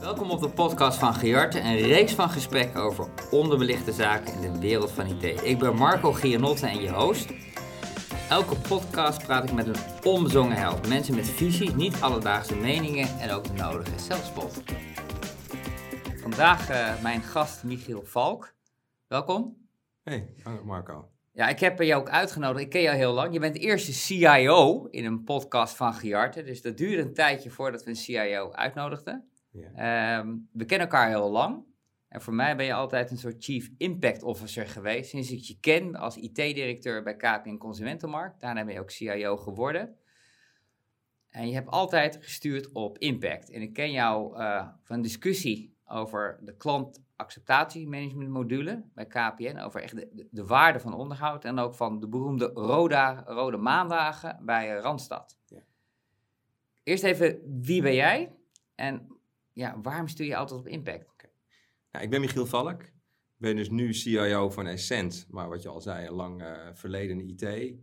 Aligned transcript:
Welkom 0.00 0.30
op 0.30 0.40
de 0.40 0.48
podcast 0.48 0.98
van 0.98 1.14
Giarte, 1.14 1.60
een 1.60 1.76
reeks 1.76 2.12
van 2.12 2.30
gesprekken 2.30 2.80
over 2.80 3.08
onderbelichte 3.30 3.92
zaken 3.92 4.42
in 4.42 4.52
de 4.52 4.58
wereld 4.58 4.90
van 4.90 5.06
IT. 5.06 5.42
Ik 5.42 5.58
ben 5.58 5.76
Marco 5.76 6.12
Gianotte 6.12 6.66
en 6.66 6.80
je 6.80 6.90
host. 6.92 7.32
Elke 8.28 8.56
podcast 8.68 9.26
praat 9.26 9.44
ik 9.44 9.52
met 9.52 9.66
een 9.66 9.76
onbezongen 10.04 10.56
held. 10.56 10.88
Mensen 10.88 11.14
met 11.14 11.28
visie, 11.28 11.74
niet 11.74 12.00
alledaagse 12.00 12.56
meningen 12.56 13.08
en 13.20 13.30
ook 13.30 13.44
de 13.44 13.52
nodige 13.52 13.98
zelfspot. 13.98 14.62
Vandaag 16.16 16.70
uh, 16.70 17.02
mijn 17.02 17.22
gast 17.22 17.64
Michiel 17.64 18.02
Valk. 18.04 18.54
Welkom. 19.06 19.68
Hey, 20.02 20.34
Marco. 20.64 21.15
Ja, 21.36 21.48
ik 21.48 21.60
heb 21.60 21.78
jou 21.78 22.00
ook 22.00 22.10
uitgenodigd. 22.10 22.64
Ik 22.64 22.70
ken 22.70 22.82
jou 22.82 22.96
heel 22.96 23.12
lang. 23.12 23.32
Je 23.32 23.40
bent 23.40 23.54
de 23.54 23.60
eerste 23.60 23.92
CIO 23.92 24.86
in 24.90 25.04
een 25.04 25.24
podcast 25.24 25.76
van 25.76 25.94
Giarte. 25.94 26.42
Dus 26.42 26.62
dat 26.62 26.76
duurde 26.76 27.02
een 27.02 27.14
tijdje 27.14 27.50
voordat 27.50 27.84
we 27.84 27.90
een 27.90 27.96
CIO 27.96 28.52
uitnodigden. 28.52 29.28
Ja. 29.50 30.18
Um, 30.18 30.48
we 30.52 30.64
kennen 30.64 30.88
elkaar 30.88 31.08
heel 31.08 31.30
lang. 31.30 31.64
En 32.08 32.20
voor 32.20 32.34
mij 32.34 32.56
ben 32.56 32.66
je 32.66 32.72
altijd 32.72 33.10
een 33.10 33.18
soort 33.18 33.44
Chief 33.44 33.70
Impact 33.78 34.22
Officer 34.22 34.66
geweest. 34.66 35.10
Sinds 35.10 35.30
ik 35.30 35.40
je 35.40 35.58
ken 35.60 35.94
als 35.94 36.16
IT-directeur 36.16 37.02
bij 37.02 37.16
KPN 37.16 37.56
Consumentenmarkt. 37.56 38.40
Daarna 38.40 38.64
ben 38.64 38.74
je 38.74 38.80
ook 38.80 38.90
CIO 38.90 39.36
geworden. 39.36 39.96
En 41.28 41.48
je 41.48 41.54
hebt 41.54 41.68
altijd 41.68 42.18
gestuurd 42.20 42.72
op 42.72 42.98
impact. 42.98 43.50
En 43.50 43.62
ik 43.62 43.72
ken 43.72 43.90
jou 43.90 44.38
uh, 44.38 44.68
van 44.82 45.02
discussie 45.02 45.75
over 45.86 46.38
de 46.42 46.56
klantacceptatiemanagement 46.56 48.30
module 48.30 48.84
bij 48.94 49.06
KPN. 49.06 49.58
Over 49.58 49.80
echt 49.80 49.96
de, 49.96 50.26
de, 50.30 50.44
waarde 50.44 50.80
van 50.80 50.94
onderhoud. 50.94 51.44
En 51.44 51.58
ook 51.58 51.74
van 51.74 52.00
de 52.00 52.08
beroemde 52.08 52.50
rode, 52.54 53.22
rode 53.26 53.56
maandagen 53.56 54.38
bij 54.44 54.76
Randstad. 54.76 55.38
Ja. 55.46 55.62
Eerst 56.82 57.04
even, 57.04 57.40
wie 57.60 57.82
ben 57.82 57.94
jij? 57.94 58.36
En 58.74 59.08
ja, 59.52 59.80
waarom 59.82 60.08
stuur 60.08 60.26
je 60.26 60.36
altijd 60.36 60.60
op 60.60 60.66
impact? 60.66 61.16
Nou, 61.92 62.04
ik 62.04 62.10
ben 62.10 62.20
Michiel 62.20 62.46
Valk. 62.46 62.82
Ik 62.82 63.42
ben 63.42 63.56
dus 63.56 63.70
nu 63.70 63.94
CIO 63.94 64.50
van 64.50 64.66
Essent. 64.66 65.26
Maar 65.30 65.48
wat 65.48 65.62
je 65.62 65.68
al 65.68 65.80
zei, 65.80 66.06
een 66.06 66.14
lang 66.14 66.42
uh, 66.42 66.68
verleden 66.72 67.28
IT. 67.28 67.74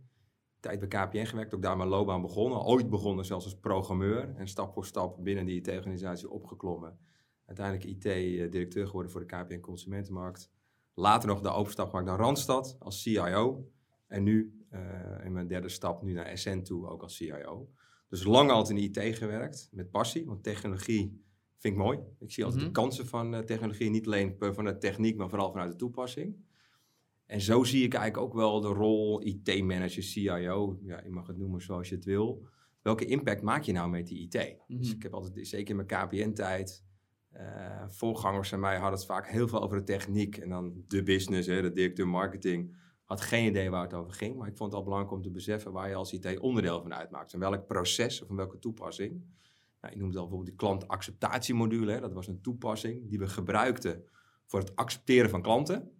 Tijd 0.60 0.78
bij 0.78 0.88
KPN 0.88 1.24
gewerkt, 1.24 1.54
ook 1.54 1.62
daar 1.62 1.76
mijn 1.76 1.88
loopbaan 1.88 2.22
begonnen. 2.22 2.64
Ooit 2.64 2.90
begonnen 2.90 3.24
zelfs 3.24 3.44
als 3.44 3.58
programmeur. 3.58 4.34
En 4.36 4.48
stap 4.48 4.72
voor 4.72 4.86
stap 4.86 5.24
binnen 5.24 5.46
die 5.46 5.60
IT-organisatie 5.60 6.30
opgeklommen. 6.30 6.98
Uiteindelijk 7.46 7.86
IT-directeur 7.86 8.86
geworden 8.86 9.10
voor 9.10 9.20
de 9.20 9.36
KPN 9.36 9.60
Consumentenmarkt. 9.60 10.50
Later 10.94 11.28
nog 11.28 11.40
de 11.40 11.50
overstap 11.50 11.88
gemaakt 11.88 12.06
naar 12.06 12.18
Randstad 12.18 12.76
als 12.78 13.02
CIO. 13.02 13.70
En 14.06 14.22
nu 14.22 14.66
uh, 14.72 15.24
in 15.24 15.32
mijn 15.32 15.46
derde 15.46 15.68
stap 15.68 16.02
nu 16.02 16.12
naar 16.12 16.26
Essent 16.26 16.64
toe, 16.64 16.88
ook 16.88 17.02
als 17.02 17.16
CIO. 17.16 17.68
Dus 18.08 18.24
lang 18.24 18.50
altijd 18.50 18.78
in 18.78 18.84
IT 18.84 19.16
gewerkt, 19.16 19.68
met 19.72 19.90
passie. 19.90 20.26
Want 20.26 20.42
technologie 20.42 21.24
vind 21.58 21.74
ik 21.74 21.82
mooi. 21.82 21.98
Ik 22.18 22.32
zie 22.32 22.44
altijd 22.44 22.62
de 22.62 22.70
mhm. 22.70 22.80
kansen 22.80 23.06
van 23.06 23.34
uh, 23.34 23.40
technologie, 23.40 23.90
niet 23.90 24.06
alleen 24.06 24.36
van 24.38 24.64
de 24.64 24.78
techniek, 24.78 25.16
maar 25.16 25.28
vooral 25.28 25.50
vanuit 25.50 25.70
de 25.70 25.76
toepassing. 25.76 26.36
En 27.26 27.40
zo 27.40 27.64
zie 27.64 27.84
ik 27.84 27.94
eigenlijk 27.94 28.26
ook 28.26 28.34
wel 28.34 28.60
de 28.60 28.68
rol 28.68 29.22
IT-manager, 29.22 30.02
CIO, 30.02 30.78
ja, 30.82 31.00
je 31.04 31.10
mag 31.10 31.26
het 31.26 31.38
noemen 31.38 31.62
zoals 31.62 31.88
je 31.88 31.94
het 31.94 32.04
wil. 32.04 32.46
Welke 32.82 33.04
impact 33.04 33.42
maak 33.42 33.62
je 33.62 33.72
nou 33.72 33.90
met 33.90 34.06
die 34.06 34.18
IT? 34.18 34.32
Dus 34.32 34.58
mhm. 34.66 34.96
ik 34.96 35.02
heb 35.02 35.14
altijd, 35.14 35.48
zeker 35.48 35.70
in 35.70 35.86
mijn 35.86 36.08
KPN-tijd, 36.08 36.83
uh, 37.36 37.88
voorgangers 37.88 38.48
van 38.48 38.60
mij 38.60 38.76
hadden 38.76 38.98
het 38.98 39.06
vaak 39.06 39.28
heel 39.28 39.48
veel 39.48 39.62
over 39.62 39.76
de 39.76 39.84
techniek. 39.84 40.36
En 40.36 40.48
dan 40.48 40.84
de 40.88 41.02
business, 41.02 41.48
hè, 41.48 41.62
de 41.62 41.72
directeur 41.72 42.08
marketing, 42.08 42.76
had 43.04 43.20
geen 43.20 43.46
idee 43.46 43.70
waar 43.70 43.82
het 43.82 43.94
over 43.94 44.12
ging. 44.12 44.36
Maar 44.36 44.48
ik 44.48 44.56
vond 44.56 44.70
het 44.70 44.78
al 44.78 44.84
belangrijk 44.84 45.14
om 45.14 45.22
te 45.22 45.30
beseffen 45.30 45.72
waar 45.72 45.88
je 45.88 45.94
als 45.94 46.12
IT 46.12 46.38
onderdeel 46.38 46.82
van 46.82 46.94
uitmaakt. 46.94 47.32
En 47.32 47.38
welk 47.38 47.66
proces 47.66 48.20
of 48.20 48.26
van 48.26 48.36
welke 48.36 48.58
toepassing. 48.58 49.24
Nou, 49.80 49.94
ik 49.94 50.00
noemde 50.00 50.18
al 50.18 50.28
bijvoorbeeld 50.28 50.58
die 50.58 50.68
klantacceptatiemodule. 50.68 52.00
Dat 52.00 52.12
was 52.12 52.26
een 52.26 52.40
toepassing 52.40 53.08
die 53.08 53.18
we 53.18 53.28
gebruikten 53.28 54.04
voor 54.46 54.60
het 54.60 54.76
accepteren 54.76 55.30
van 55.30 55.42
klanten. 55.42 55.90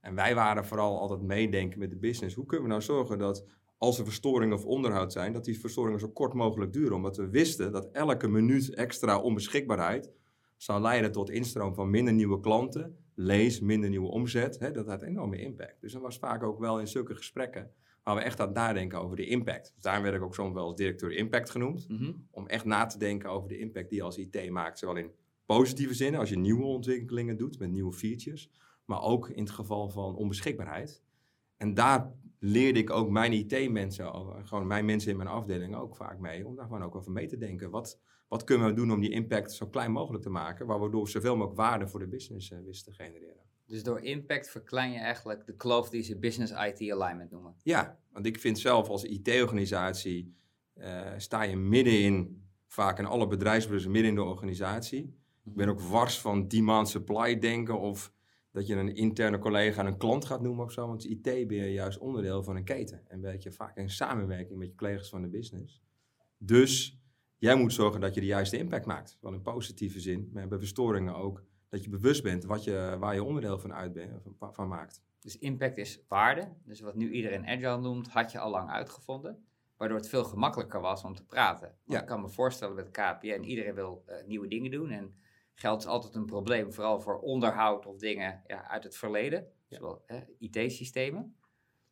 En 0.00 0.14
wij 0.14 0.34
waren 0.34 0.64
vooral 0.64 1.00
altijd 1.00 1.22
meedenken 1.22 1.78
met 1.78 1.90
de 1.90 1.96
business. 1.96 2.34
Hoe 2.34 2.46
kunnen 2.46 2.66
we 2.66 2.70
nou 2.70 2.82
zorgen 2.82 3.18
dat 3.18 3.46
als 3.78 3.98
er 3.98 4.04
verstoringen 4.04 4.56
of 4.56 4.64
onderhoud 4.64 5.12
zijn, 5.12 5.32
dat 5.32 5.44
die 5.44 5.60
verstoringen 5.60 6.00
zo 6.00 6.08
kort 6.08 6.32
mogelijk 6.32 6.72
duren? 6.72 6.96
Omdat 6.96 7.16
we 7.16 7.28
wisten 7.28 7.72
dat 7.72 7.88
elke 7.92 8.28
minuut 8.28 8.74
extra 8.74 9.18
onbeschikbaarheid 9.18 10.10
zou 10.64 10.80
leiden 10.80 11.12
tot 11.12 11.30
instroom 11.30 11.74
van 11.74 11.90
minder 11.90 12.14
nieuwe 12.14 12.40
klanten, 12.40 12.98
lees, 13.14 13.60
minder 13.60 13.90
nieuwe 13.90 14.08
omzet. 14.08 14.58
Hè, 14.58 14.70
dat 14.70 14.86
had 14.86 15.02
enorme 15.02 15.40
impact. 15.40 15.80
Dus 15.80 15.92
dat 15.92 16.02
was 16.02 16.18
vaak 16.18 16.42
ook 16.42 16.58
wel 16.58 16.80
in 16.80 16.88
zulke 16.88 17.14
gesprekken 17.14 17.70
waar 18.02 18.14
we 18.14 18.20
echt 18.20 18.40
aan 18.40 18.46
het 18.46 18.56
nadenken 18.56 19.00
over 19.00 19.16
de 19.16 19.26
impact. 19.26 19.72
Dus 19.74 19.82
daarom 19.82 20.02
werd 20.02 20.14
ik 20.16 20.22
ook 20.22 20.34
soms 20.34 20.54
wel 20.54 20.64
als 20.64 20.76
directeur 20.76 21.12
impact 21.12 21.50
genoemd. 21.50 21.88
Mhm. 21.88 22.12
Om 22.30 22.46
echt 22.46 22.64
na 22.64 22.86
te 22.86 22.98
denken 22.98 23.30
over 23.30 23.48
de 23.48 23.58
impact 23.58 23.88
die 23.88 23.98
je 23.98 24.04
als 24.04 24.18
IT 24.18 24.50
maakt. 24.50 24.78
Zowel 24.78 24.96
in 24.96 25.10
positieve 25.46 25.94
zin, 25.94 26.14
als 26.14 26.28
je 26.28 26.38
nieuwe 26.38 26.64
ontwikkelingen 26.64 27.36
doet 27.36 27.58
met 27.58 27.70
nieuwe 27.70 27.92
features. 27.92 28.50
Maar 28.84 29.02
ook 29.02 29.28
in 29.28 29.42
het 29.42 29.52
geval 29.52 29.88
van 29.90 30.16
onbeschikbaarheid. 30.16 31.02
En 31.56 31.74
daar 31.74 32.12
leerde 32.44 32.78
ik 32.78 32.90
ook 32.90 33.10
mijn 33.10 33.32
IT-mensen, 33.32 34.12
gewoon 34.44 34.66
mijn 34.66 34.84
mensen 34.84 35.10
in 35.10 35.16
mijn 35.16 35.28
afdeling 35.28 35.76
ook 35.76 35.96
vaak 35.96 36.18
mee. 36.18 36.46
Om 36.46 36.56
daar 36.56 36.64
gewoon 36.64 36.82
ook 36.82 36.94
over 36.94 37.12
mee 37.12 37.26
te 37.26 37.36
denken. 37.36 37.70
Wat, 37.70 38.00
wat 38.28 38.44
kunnen 38.44 38.66
we 38.66 38.72
doen 38.72 38.92
om 38.92 39.00
die 39.00 39.10
impact 39.10 39.52
zo 39.52 39.66
klein 39.66 39.92
mogelijk 39.92 40.22
te 40.22 40.30
maken, 40.30 40.66
waardoor 40.66 41.02
we 41.02 41.10
zoveel 41.10 41.36
mogelijk 41.36 41.56
waarde 41.56 41.88
voor 41.88 42.00
de 42.00 42.06
business 42.06 42.50
uh, 42.50 42.58
wisten 42.64 42.92
te 42.92 43.02
genereren. 43.02 43.42
Dus 43.66 43.82
door 43.82 44.00
impact 44.00 44.50
verklein 44.50 44.92
je 44.92 44.98
eigenlijk 44.98 45.46
de 45.46 45.56
kloof 45.56 45.90
die 45.90 46.02
ze 46.02 46.18
business 46.18 46.52
IT 46.52 46.92
alignment 46.92 47.30
noemen. 47.30 47.54
Ja, 47.62 47.98
want 48.10 48.26
ik 48.26 48.40
vind 48.40 48.58
zelf 48.58 48.88
als 48.88 49.04
IT-organisatie 49.04 50.36
uh, 50.74 51.10
sta 51.16 51.42
je 51.42 51.56
middenin, 51.56 52.42
vaak 52.66 52.98
in 52.98 53.06
alle 53.06 53.26
bedrijfsbrussen, 53.26 53.90
midden 53.90 54.10
in 54.10 54.16
de 54.16 54.22
organisatie. 54.22 55.18
Ik 55.44 55.54
ben 55.54 55.68
ook 55.68 55.80
wars 55.80 56.20
van 56.20 56.48
demand 56.48 56.88
supply 56.88 57.38
denken 57.38 57.80
of 57.80 58.12
dat 58.54 58.66
je 58.66 58.74
een 58.74 58.94
interne 58.94 59.38
collega 59.38 59.86
een 59.86 59.96
klant 59.96 60.24
gaat 60.24 60.42
noemen 60.42 60.64
of 60.64 60.72
zo. 60.72 60.86
Want 60.86 61.04
IT 61.04 61.22
ben 61.22 61.56
je 61.56 61.72
juist 61.72 61.98
onderdeel 61.98 62.42
van 62.42 62.56
een 62.56 62.64
keten. 62.64 63.02
En 63.08 63.20
werk 63.20 63.42
je 63.42 63.52
vaak 63.52 63.76
in 63.76 63.90
samenwerking 63.90 64.58
met 64.58 64.68
je 64.68 64.74
collega's 64.74 65.08
van 65.08 65.22
de 65.22 65.28
business. 65.28 65.82
Dus 66.38 67.04
Jij 67.44 67.54
moet 67.54 67.72
zorgen 67.72 68.00
dat 68.00 68.14
je 68.14 68.20
de 68.20 68.26
juiste 68.26 68.58
impact 68.58 68.86
maakt. 68.86 69.18
Wel 69.20 69.32
in 69.32 69.42
positieve 69.42 70.00
zin, 70.00 70.30
maar 70.32 70.48
bij 70.48 70.58
verstoringen 70.58 71.14
ook. 71.14 71.44
Dat 71.68 71.84
je 71.84 71.90
bewust 71.90 72.22
bent 72.22 72.44
wat 72.44 72.64
je, 72.64 72.96
waar 72.98 73.14
je 73.14 73.24
onderdeel 73.24 73.58
van, 73.58 73.74
uit 73.74 73.92
bent, 73.92 74.22
van, 74.38 74.54
van 74.54 74.68
maakt. 74.68 75.02
Dus 75.20 75.38
impact 75.38 75.76
is 75.76 76.04
waarde. 76.08 76.48
Dus 76.64 76.80
wat 76.80 76.94
nu 76.94 77.10
iedereen 77.10 77.46
agile 77.46 77.80
noemt, 77.80 78.08
had 78.08 78.32
je 78.32 78.38
al 78.38 78.50
lang 78.50 78.70
uitgevonden. 78.70 79.44
Waardoor 79.76 79.96
het 79.96 80.08
veel 80.08 80.24
gemakkelijker 80.24 80.80
was 80.80 81.04
om 81.04 81.14
te 81.14 81.24
praten. 81.24 81.74
Ja. 81.84 82.00
Ik 82.00 82.06
kan 82.06 82.20
me 82.20 82.28
voorstellen 82.28 82.74
met 82.74 82.90
KPN, 82.90 83.42
iedereen 83.42 83.74
wil 83.74 84.04
uh, 84.08 84.14
nieuwe 84.26 84.48
dingen 84.48 84.70
doen. 84.70 84.90
En 84.90 85.14
geld 85.54 85.80
is 85.80 85.86
altijd 85.86 86.14
een 86.14 86.26
probleem, 86.26 86.72
vooral 86.72 87.00
voor 87.00 87.18
onderhoud 87.18 87.86
of 87.86 87.96
dingen 87.96 88.42
ja, 88.46 88.68
uit 88.68 88.84
het 88.84 88.96
verleden. 88.96 89.46
Zoals 89.68 89.98
IT-systemen. 90.38 91.36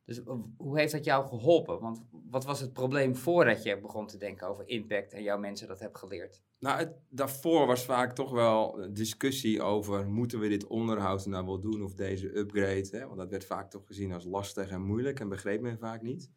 Dus 0.05 0.21
hoe 0.57 0.79
heeft 0.79 0.93
dat 0.93 1.05
jou 1.05 1.27
geholpen? 1.27 1.81
Want 1.81 2.03
wat 2.11 2.45
was 2.45 2.61
het 2.61 2.73
probleem 2.73 3.17
voordat 3.17 3.63
je 3.63 3.81
begon 3.81 4.07
te 4.07 4.17
denken 4.19 4.49
over 4.49 4.69
impact 4.69 5.13
en 5.13 5.23
jouw 5.23 5.39
mensen 5.39 5.69
dat 5.69 5.81
hebben 5.81 5.99
geleerd? 5.99 6.43
Nou, 6.59 6.79
het, 6.79 6.93
daarvoor 7.09 7.67
was 7.67 7.85
vaak 7.85 8.13
toch 8.13 8.31
wel 8.31 8.89
discussie 8.93 9.63
over 9.63 10.09
moeten 10.09 10.39
we 10.39 10.49
dit 10.49 10.67
onderhoud 10.67 11.27
nou 11.27 11.47
wel 11.47 11.61
doen 11.61 11.83
of 11.83 11.95
deze 11.95 12.39
upgrade. 12.39 12.89
Hè? 12.91 13.07
Want 13.07 13.19
dat 13.19 13.31
werd 13.31 13.45
vaak 13.45 13.71
toch 13.71 13.87
gezien 13.87 14.13
als 14.13 14.25
lastig 14.25 14.71
en 14.71 14.83
moeilijk 14.83 15.21
en 15.21 15.29
begreep 15.29 15.61
men 15.61 15.79
vaak 15.79 16.03
niet. 16.03 16.31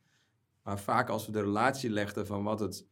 Maar 0.64 0.80
vaak 0.80 1.10
als 1.10 1.26
we 1.26 1.32
de 1.32 1.42
relatie 1.42 1.90
legden 1.90 2.28
van 2.28 2.44
wat 2.44 2.60
het, 2.60 2.88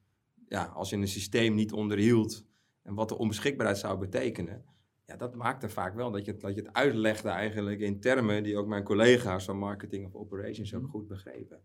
ja, 0.47 0.65
als 0.65 0.89
je 0.89 0.95
een 0.95 1.07
systeem 1.07 1.53
niet 1.53 1.73
onderhield 1.73 2.45
en 2.83 2.93
wat 2.93 3.09
de 3.09 3.17
onbeschikbaarheid 3.17 3.77
zou 3.77 3.97
betekenen, 3.97 4.65
ja, 5.05 5.15
dat 5.15 5.35
maakte 5.35 5.69
vaak 5.69 5.95
wel 5.95 6.11
dat 6.11 6.25
je, 6.25 6.37
dat 6.37 6.55
je 6.55 6.61
het 6.61 6.73
uitlegde 6.73 7.29
eigenlijk 7.29 7.79
in 7.79 7.99
termen 7.99 8.43
die 8.43 8.57
ook 8.57 8.67
mijn 8.67 8.83
collega's 8.83 9.45
van 9.45 9.57
marketing 9.57 10.05
of 10.05 10.15
operations 10.15 10.73
ook 10.75 10.81
mhm. 10.81 10.91
goed 10.91 11.07
begrepen. 11.07 11.61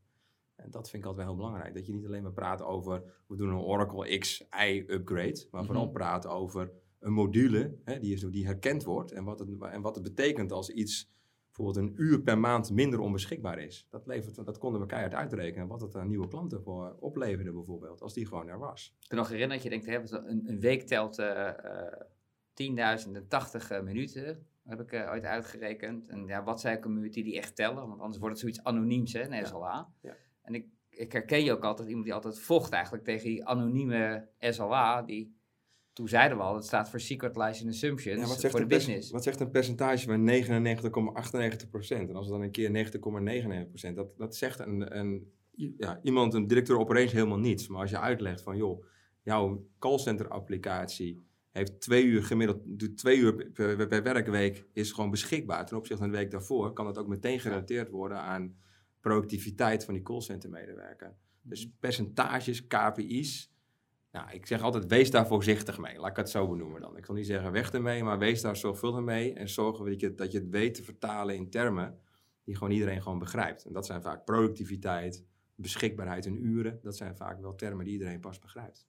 En 0.55 0.71
dat 0.71 0.91
vind 0.91 1.03
ik 1.03 1.09
altijd 1.09 1.27
wel 1.27 1.37
heel 1.37 1.45
belangrijk. 1.45 1.75
Dat 1.75 1.87
je 1.87 1.93
niet 1.93 2.07
alleen 2.07 2.23
maar 2.23 2.33
praat 2.33 2.63
over, 2.63 3.03
we 3.27 3.37
doen 3.37 3.49
een 3.49 3.59
Oracle 3.59 4.19
XI 4.19 4.45
upgrade, 4.87 5.47
maar 5.51 5.65
vooral 5.65 5.87
mm 5.87 5.93
praat 5.93 6.27
over 6.27 6.73
een 6.99 7.13
module 7.13 7.79
hè, 7.85 7.99
die, 7.99 8.13
is, 8.13 8.21
die 8.21 8.47
herkend 8.47 8.85
wordt 8.85 9.13
en 9.13 9.25
wat, 9.25 9.39
het, 9.39 9.49
en 9.61 9.81
wat 9.81 9.95
het 9.95 10.05
betekent 10.05 10.53
als 10.53 10.71
iets 10.71 11.11
bijvoorbeeld 11.59 11.87
een 11.87 12.05
uur 12.05 12.21
per 12.21 12.39
maand 12.39 12.71
minder 12.71 13.01
onbeschikbaar 13.01 13.59
is. 13.59 13.87
Dat, 13.91 14.07
levert, 14.07 14.47
dat 14.47 14.59
konden 14.59 14.81
we 14.81 14.87
keihard 14.87 15.15
uitrekenen, 15.15 15.67
wat 15.67 15.81
het 15.81 15.97
aan 15.97 16.09
nieuwe 16.09 16.29
klanten 16.29 16.63
voor 16.63 16.97
opleverde 17.01 17.53
bijvoorbeeld, 17.53 18.01
als 18.01 18.15
die 18.15 18.27
gewoon 18.27 18.49
er 18.49 18.59
was. 18.59 18.97
Ik 19.01 19.09
kan 19.09 19.19
nog 19.19 19.29
herinneren 19.29 19.63
dat 19.63 19.73
je 19.73 19.85
denkt, 19.85 20.13
een, 20.13 20.43
een 20.49 20.61
week 20.61 20.83
telt... 20.83 21.19
Uh, 21.19 21.51
10.080 22.63 23.69
eh, 23.69 23.83
minuten 23.83 24.47
heb 24.65 24.81
ik 24.81 24.93
uh, 24.93 25.11
ooit 25.11 25.25
uitgerekend. 25.25 26.09
En 26.09 26.27
ja, 26.27 26.43
wat 26.43 26.61
zijn 26.61 26.81
community 26.81 27.23
die 27.23 27.37
echt 27.37 27.57
tellen? 27.57 27.89
Want 27.89 28.01
anders 28.01 28.19
wordt 28.19 28.35
het 28.35 28.39
zoiets 28.39 28.63
anoniems, 28.65 29.13
hè, 29.13 29.31
een 29.31 29.47
SLA. 29.47 29.93
Ja. 30.01 30.17
En 30.43 30.55
ik, 30.55 30.67
ik 30.89 31.13
herken 31.13 31.45
je 31.45 31.53
ook 31.53 31.65
altijd 31.65 31.89
iemand 31.89 32.05
die 32.05 32.15
altijd 32.15 32.39
vocht 32.39 32.73
eigenlijk 32.73 33.05
tegen 33.05 33.29
die 33.29 33.45
anonieme 33.45 34.29
SLA. 34.39 35.03
Die, 35.03 35.38
toen 35.99 36.09
zeiden 36.09 36.39
we 36.39 36.43
al, 36.43 36.55
het 36.55 36.65
staat 36.65 36.91
voor 36.91 37.01
Secret 37.01 37.37
License 37.37 37.69
Assumptions 37.69 38.41
ja, 38.41 38.51
voor 38.51 38.61
de 38.61 38.67
business. 38.67 39.11
Wat 39.11 39.23
zegt 39.23 39.41
een 39.41 39.51
percentage 39.51 40.05
van 40.05 40.31
99,98%? 40.31 41.89
En 41.89 42.15
als 42.15 42.27
het 42.27 42.35
dan 42.35 42.43
een 42.43 42.51
keer 42.51 42.91
90,99%, 43.91 43.95
dat, 43.95 44.17
dat 44.17 44.37
zegt 44.37 44.59
een, 44.59 44.99
een, 44.99 45.33
ja, 45.77 46.01
iemand, 46.03 46.35
een 46.35 46.47
directeur 46.47 46.79
operations 46.79 47.13
helemaal 47.13 47.39
niets. 47.39 47.69
Maar 47.69 47.81
als 47.81 47.91
je 47.91 48.01
uitlegt 48.01 48.43
van, 48.43 48.57
joh, 48.57 48.85
jouw 49.23 49.67
callcenter 49.79 50.29
applicatie 50.29 51.21
heeft 51.51 51.81
twee 51.81 52.05
uur 52.05 52.23
gemiddeld, 52.23 52.61
doet 52.65 52.97
twee 52.97 53.19
uur 53.19 53.51
per, 53.53 53.87
per 53.87 54.03
werkweek, 54.03 54.67
is 54.73 54.93
gewoon 54.93 55.11
beschikbaar. 55.11 55.67
Ten 55.67 55.77
opzichte 55.77 56.03
van 56.03 56.13
de 56.13 56.19
week 56.19 56.31
daarvoor 56.31 56.73
kan 56.73 56.85
dat 56.85 56.99
ook 56.99 57.09
meteen 57.09 57.41
gerelateerd 57.41 57.91
worden 57.91 58.19
aan 58.19 58.57
productiviteit 59.01 59.85
van 59.85 59.95
die 59.95 60.03
callcenter 60.03 60.51
medewerker. 60.51 61.15
Dus 61.43 61.67
mhm. 61.67 61.75
percentages, 61.81 62.67
KPI's. 62.67 63.57
Nou, 64.13 64.31
ik 64.31 64.47
zeg 64.47 64.63
altijd, 64.63 64.87
wees 64.87 65.11
daar 65.11 65.27
voorzichtig 65.27 65.79
mee. 65.79 65.99
Laat 65.99 66.11
ik 66.11 66.17
het 66.17 66.31
zo 66.31 66.49
benoemen 66.49 66.81
dan. 66.81 66.97
Ik 66.97 67.07
wil 67.07 67.17
niet 67.17 67.27
zeggen 67.27 67.53
weg 67.53 67.73
ermee, 67.73 68.05
maar 68.05 68.19
wees 68.19 68.41
daar 68.41 68.57
zorgvuldig 68.57 69.01
mee. 69.01 69.35
En 69.35 69.49
zorg 69.49 69.79
dat 69.79 70.01
je, 70.01 70.15
dat 70.15 70.33
je 70.33 70.39
het 70.39 70.49
weet 70.49 70.75
te 70.75 70.83
vertalen 70.83 71.35
in 71.35 71.51
termen 71.51 72.01
die 72.45 72.57
gewoon 72.57 72.73
iedereen 72.73 73.03
gewoon 73.03 73.19
begrijpt. 73.19 73.65
En 73.65 73.73
dat 73.73 73.87
zijn 73.87 74.03
vaak 74.03 74.25
productiviteit, 74.25 75.25
beschikbaarheid 75.55 76.27
in 76.27 76.45
uren. 76.45 76.79
Dat 76.83 76.97
zijn 76.97 77.17
vaak 77.17 77.41
wel 77.41 77.55
termen 77.55 77.85
die 77.85 77.93
iedereen 77.93 78.21
pas 78.21 78.39
begrijpt. 78.39 78.87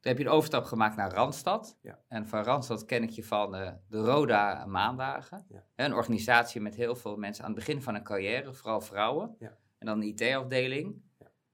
Toen 0.00 0.12
heb 0.12 0.18
je 0.18 0.24
een 0.24 0.30
overstap 0.30 0.64
gemaakt 0.64 0.96
naar 0.96 1.12
Randstad. 1.12 1.78
Ja. 1.82 1.98
En 2.08 2.28
van 2.28 2.42
Randstad 2.42 2.84
ken 2.84 3.02
ik 3.02 3.10
je 3.10 3.24
van 3.24 3.50
de, 3.50 3.74
de 3.88 3.98
Roda 3.98 4.66
Maandagen. 4.66 5.44
Ja. 5.48 5.64
Een 5.76 5.94
organisatie 5.94 6.60
met 6.60 6.74
heel 6.74 6.96
veel 6.96 7.16
mensen 7.16 7.44
aan 7.44 7.50
het 7.50 7.58
begin 7.58 7.82
van 7.82 7.94
een 7.94 8.02
carrière, 8.02 8.54
vooral 8.54 8.80
vrouwen. 8.80 9.36
Ja. 9.38 9.58
En 9.78 9.86
dan 9.86 10.00
een 10.00 10.06
IT-afdeling, 10.06 11.02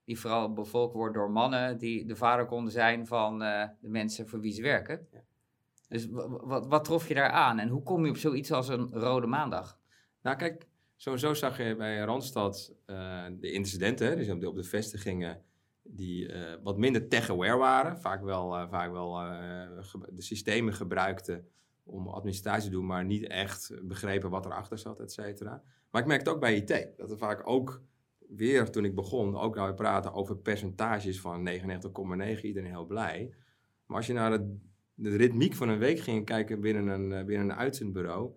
die 0.07 0.21
vooral 0.21 0.53
bevolkt 0.53 0.95
wordt 0.95 1.15
door 1.15 1.31
mannen 1.31 1.79
die 1.79 2.07
de 2.07 2.17
vader 2.17 2.47
konden 2.47 2.73
zijn 2.73 3.07
van 3.07 3.43
uh, 3.43 3.65
de 3.81 3.89
mensen 3.89 4.29
voor 4.29 4.41
wie 4.41 4.53
ze 4.53 4.63
werken. 4.63 5.07
Dus 5.89 6.09
wat, 6.11 6.67
wat 6.67 6.85
trof 6.85 7.09
je 7.09 7.15
daar 7.15 7.31
aan 7.31 7.59
en 7.59 7.69
hoe 7.69 7.83
kom 7.83 8.05
je 8.05 8.11
op 8.11 8.17
zoiets 8.17 8.53
als 8.53 8.69
een 8.69 8.89
Rode 8.91 9.27
Maandag? 9.27 9.79
Nou, 10.23 10.37
kijk, 10.37 10.67
sowieso 10.97 11.35
zag 11.35 11.59
je 11.59 11.77
bij 11.77 11.99
Randstad 11.99 12.75
uh, 12.87 13.25
de 13.41 13.53
incidenten, 13.53 14.17
dus 14.17 14.31
op 14.31 14.41
de, 14.41 14.49
op 14.49 14.57
de 14.57 14.65
vestigingen 14.65 15.43
die 15.83 16.29
uh, 16.29 16.55
wat 16.63 16.79
minder 16.79 17.09
tech-aware 17.09 17.57
waren. 17.57 18.01
Vaak 18.01 18.23
wel, 18.23 18.69
vaak 18.69 18.91
wel 18.91 19.13
de 20.11 20.23
systemen 20.23 20.75
gebruikten 20.75 21.49
om 21.85 22.09
administratie 22.09 22.65
te 22.65 22.71
doen, 22.71 22.87
maar 22.87 23.05
niet 23.05 23.27
echt 23.27 23.73
begrepen 23.83 24.31
wat 24.31 24.47
erachter 24.47 24.79
zat, 24.79 25.01
et 25.01 25.13
cetera. 25.13 25.63
Maar 25.91 26.03
ik 26.03 26.09
merkte 26.09 26.31
ook 26.31 26.41
bij 26.41 26.57
IT 26.57 26.97
dat 26.97 27.11
er 27.11 27.19
vaak 27.19 27.43
ook 27.45 27.83
weer, 28.29 28.71
toen 28.71 28.85
ik 28.85 28.95
begon, 28.95 29.37
ook 29.37 29.55
nou 29.55 29.75
praten 29.75 30.13
over 30.13 30.37
percentages 30.37 31.21
van 31.21 31.49
99,9, 31.49 32.41
iedereen 32.41 32.71
heel 32.71 32.87
blij. 32.87 33.35
Maar 33.87 33.97
als 33.97 34.07
je 34.07 34.13
naar 34.13 34.31
de, 34.31 34.59
de 34.95 35.17
ritmiek 35.17 35.55
van 35.55 35.69
een 35.69 35.79
week 35.79 35.99
ging 35.99 36.25
kijken 36.25 36.61
binnen 36.61 36.87
een, 36.87 37.27
binnen 37.27 37.51
een 37.51 37.57
uitzendbureau, 37.57 38.31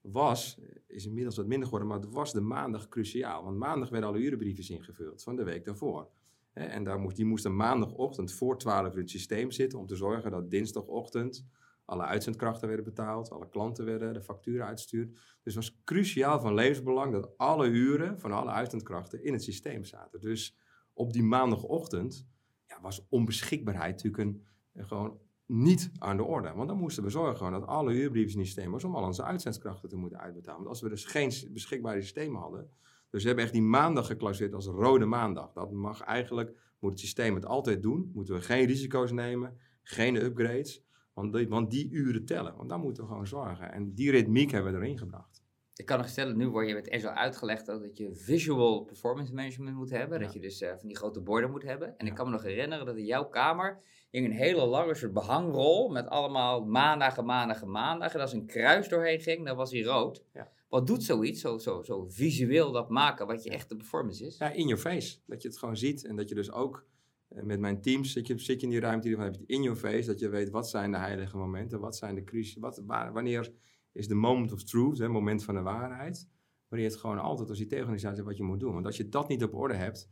was, 0.00 0.60
is 0.86 1.06
inmiddels 1.06 1.36
wat 1.36 1.46
minder 1.46 1.64
geworden, 1.64 1.88
maar 1.88 2.00
het 2.00 2.12
was 2.12 2.32
de 2.32 2.40
maandag 2.40 2.88
cruciaal. 2.88 3.44
Want 3.44 3.58
maandag 3.58 3.88
werden 3.88 4.08
alle 4.08 4.18
urenbrieven 4.18 4.74
ingevuld 4.74 5.22
van 5.22 5.36
de 5.36 5.44
week 5.44 5.64
daarvoor. 5.64 6.08
En 6.52 6.84
daar 6.84 6.98
moest, 6.98 7.16
die 7.16 7.24
moesten 7.24 7.56
maandagochtend 7.56 8.32
voor 8.32 8.58
12 8.58 8.86
uur 8.86 8.92
in 8.92 8.98
het 8.98 9.10
systeem 9.10 9.50
zitten 9.50 9.78
om 9.78 9.86
te 9.86 9.96
zorgen 9.96 10.30
dat 10.30 10.50
dinsdagochtend 10.50 11.46
alle 11.84 12.02
uitzendkrachten 12.02 12.68
werden 12.68 12.84
betaald, 12.84 13.30
alle 13.30 13.48
klanten 13.48 13.84
werden 13.84 14.12
de 14.12 14.22
facturen 14.22 14.66
uitgestuurd. 14.66 15.12
Dus 15.12 15.54
het 15.54 15.54
was 15.54 15.80
cruciaal 15.84 16.40
van 16.40 16.54
levensbelang 16.54 17.12
dat 17.12 17.38
alle 17.38 17.66
uren 17.66 18.20
van 18.20 18.32
alle 18.32 18.50
uitzendkrachten 18.50 19.24
in 19.24 19.32
het 19.32 19.42
systeem 19.42 19.84
zaten. 19.84 20.20
Dus 20.20 20.58
op 20.92 21.12
die 21.12 21.22
maandagochtend 21.22 22.26
ja, 22.66 22.80
was 22.80 23.06
onbeschikbaarheid 23.08 24.04
natuurlijk 24.04 24.22
een, 24.22 24.46
gewoon 24.86 25.18
niet 25.46 25.90
aan 25.98 26.16
de 26.16 26.24
orde. 26.24 26.52
Want 26.52 26.68
dan 26.68 26.78
moesten 26.78 27.02
we 27.02 27.10
zorgen 27.10 27.52
dat 27.52 27.66
alle 27.66 27.92
uurbrieven 27.92 28.32
in 28.32 28.38
het 28.38 28.46
systeem 28.46 28.70
was 28.70 28.84
om 28.84 28.94
al 28.94 29.04
onze 29.04 29.22
uitzendkrachten 29.22 29.88
te 29.88 29.96
moeten 29.96 30.20
uitbetalen. 30.20 30.56
Want 30.56 30.68
als 30.68 30.80
we 30.80 30.88
dus 30.88 31.04
geen 31.04 31.32
beschikbare 31.52 32.00
systeem 32.00 32.34
hadden, 32.34 32.70
dus 33.10 33.22
we 33.22 33.28
hebben 33.28 33.44
echt 33.44 33.54
die 33.54 33.62
maandag 33.62 34.06
geclasseerd 34.06 34.54
als 34.54 34.66
rode 34.66 35.04
maandag. 35.04 35.52
Dat 35.52 35.72
mag 35.72 36.00
eigenlijk, 36.00 36.56
moet 36.78 36.90
het 36.90 37.00
systeem 37.00 37.34
het 37.34 37.46
altijd 37.46 37.82
doen. 37.82 38.10
Moeten 38.14 38.34
we 38.34 38.40
geen 38.40 38.66
risico's 38.66 39.12
nemen, 39.12 39.58
geen 39.82 40.16
upgrades. 40.16 40.82
Want 41.14 41.32
die, 41.32 41.48
want 41.48 41.70
die 41.70 41.90
uren 41.90 42.24
tellen, 42.24 42.56
want 42.56 42.68
daar 42.68 42.78
moeten 42.78 43.02
we 43.02 43.08
gewoon 43.08 43.26
zorgen. 43.26 43.72
En 43.72 43.94
die 43.94 44.10
ritmiek 44.10 44.50
hebben 44.50 44.72
we 44.72 44.78
erin 44.78 44.98
gebracht. 44.98 45.42
Ik 45.76 45.86
kan 45.86 45.98
nog 45.98 46.08
stellen, 46.08 46.36
nu 46.36 46.48
word 46.48 46.68
je 46.68 46.74
met 46.74 46.90
Azure 46.90 47.14
uitgelegd 47.14 47.66
dat 47.66 47.96
je 47.96 48.14
visual 48.14 48.80
performance 48.84 49.34
management 49.34 49.76
moet 49.76 49.90
hebben. 49.90 50.20
Dat 50.20 50.32
je 50.32 50.40
dus 50.40 50.62
uh, 50.62 50.68
van 50.68 50.88
die 50.88 50.96
grote 50.96 51.20
borden 51.20 51.50
moet 51.50 51.62
hebben. 51.62 51.98
En 51.98 52.06
ik 52.06 52.14
kan 52.14 52.26
me 52.26 52.32
nog 52.32 52.42
herinneren 52.42 52.86
dat 52.86 52.96
in 52.96 53.04
jouw 53.04 53.24
kamer 53.24 53.78
hing 54.10 54.26
een 54.26 54.32
hele 54.32 54.66
lange 54.66 54.94
soort 54.94 55.12
behangrol 55.12 55.88
met 55.88 56.08
allemaal 56.08 56.64
maandagen, 56.64 57.24
maandagen, 57.24 57.70
maandagen. 57.70 58.14
En 58.14 58.20
als 58.20 58.32
een 58.32 58.46
kruis 58.46 58.88
doorheen 58.88 59.20
ging, 59.20 59.46
dan 59.46 59.56
was 59.56 59.70
hij 59.70 59.82
rood. 59.82 60.24
Ja. 60.32 60.50
Wat 60.68 60.86
doet 60.86 61.02
zoiets, 61.02 61.40
zo, 61.40 61.58
zo, 61.58 61.82
zo 61.82 62.04
visueel 62.08 62.72
dat 62.72 62.88
maken, 62.88 63.26
wat 63.26 63.44
je 63.44 63.50
echt 63.50 63.68
de 63.68 63.76
performance 63.76 64.26
is? 64.26 64.38
Ja, 64.38 64.50
in 64.50 64.66
your 64.66 64.82
face. 64.82 65.18
Dat 65.26 65.42
je 65.42 65.48
het 65.48 65.58
gewoon 65.58 65.76
ziet 65.76 66.04
en 66.04 66.16
dat 66.16 66.28
je 66.28 66.34
dus 66.34 66.52
ook 66.52 66.76
eh, 66.76 66.93
met 67.42 67.60
mijn 67.60 67.80
teams 67.80 68.12
zit 68.12 68.26
je, 68.26 68.38
zit 68.38 68.60
je 68.60 68.66
in 68.66 68.72
die 68.72 68.80
ruimte, 68.80 69.10
dan 69.10 69.20
heb 69.20 69.34
je 69.34 69.40
het 69.40 69.48
in 69.48 69.62
your 69.62 69.78
face, 69.78 70.06
dat 70.06 70.18
je 70.18 70.28
weet 70.28 70.50
wat 70.50 70.68
zijn 70.68 70.90
de 70.90 70.98
heilige 70.98 71.36
momenten, 71.36 71.80
wat 71.80 71.96
zijn 71.96 72.14
de 72.14 72.24
crisis, 72.24 72.56
wat, 72.56 72.82
wanneer 72.86 73.52
is 73.92 74.08
de 74.08 74.14
moment 74.14 74.52
of 74.52 74.64
truth, 74.64 74.98
het 74.98 75.10
moment 75.10 75.44
van 75.44 75.54
de 75.54 75.62
waarheid, 75.62 76.28
wanneer 76.68 76.86
je 76.86 76.92
het 76.92 77.02
gewoon 77.02 77.18
altijd 77.18 77.48
als 77.48 77.60
IT-organisatie 77.60 78.22
wat 78.22 78.36
je 78.36 78.42
moet 78.42 78.60
doen. 78.60 78.72
Want 78.72 78.86
als 78.86 78.96
je 78.96 79.08
dat 79.08 79.28
niet 79.28 79.42
op 79.42 79.54
orde 79.54 79.74
hebt, 79.74 80.10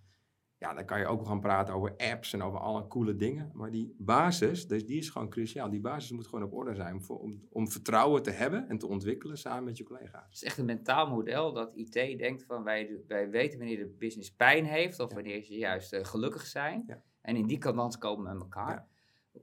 ja, 0.62 0.74
dan 0.74 0.84
kan 0.84 0.98
je 0.98 1.06
ook 1.06 1.26
gaan 1.26 1.40
praten 1.40 1.74
over 1.74 1.94
apps 1.96 2.32
en 2.32 2.42
over 2.42 2.58
alle 2.58 2.86
coole 2.86 3.16
dingen. 3.16 3.50
Maar 3.54 3.70
die 3.70 3.94
basis, 3.98 4.66
dus 4.66 4.86
die 4.86 4.98
is 4.98 5.10
gewoon 5.10 5.28
cruciaal. 5.28 5.70
Die 5.70 5.80
basis 5.80 6.10
moet 6.10 6.26
gewoon 6.26 6.44
op 6.44 6.52
orde 6.52 6.74
zijn 6.74 7.02
voor, 7.02 7.18
om, 7.18 7.46
om 7.50 7.70
vertrouwen 7.70 8.22
te 8.22 8.30
hebben 8.30 8.68
en 8.68 8.78
te 8.78 8.86
ontwikkelen 8.86 9.38
samen 9.38 9.64
met 9.64 9.76
je 9.76 9.84
collega's. 9.84 10.24
Het 10.24 10.34
is 10.34 10.42
echt 10.42 10.58
een 10.58 10.64
mentaal 10.64 11.08
model 11.08 11.52
dat 11.52 11.74
IT 11.74 11.92
denkt 11.92 12.44
van 12.44 12.64
wij, 12.64 13.00
wij 13.06 13.30
weten 13.30 13.58
wanneer 13.58 13.78
de 13.78 13.94
business 13.98 14.34
pijn 14.34 14.64
heeft 14.64 15.00
of 15.00 15.14
wanneer 15.14 15.42
ze 15.42 15.54
juist 15.54 15.92
uh, 15.92 16.04
gelukkig 16.04 16.46
zijn. 16.46 16.84
Ja. 16.86 17.02
En 17.22 17.36
in 17.36 17.46
die 17.46 17.58
kant 17.58 17.98
komen 17.98 18.32
met 18.32 18.42
elkaar. 18.42 18.70
Ja. 18.70 18.88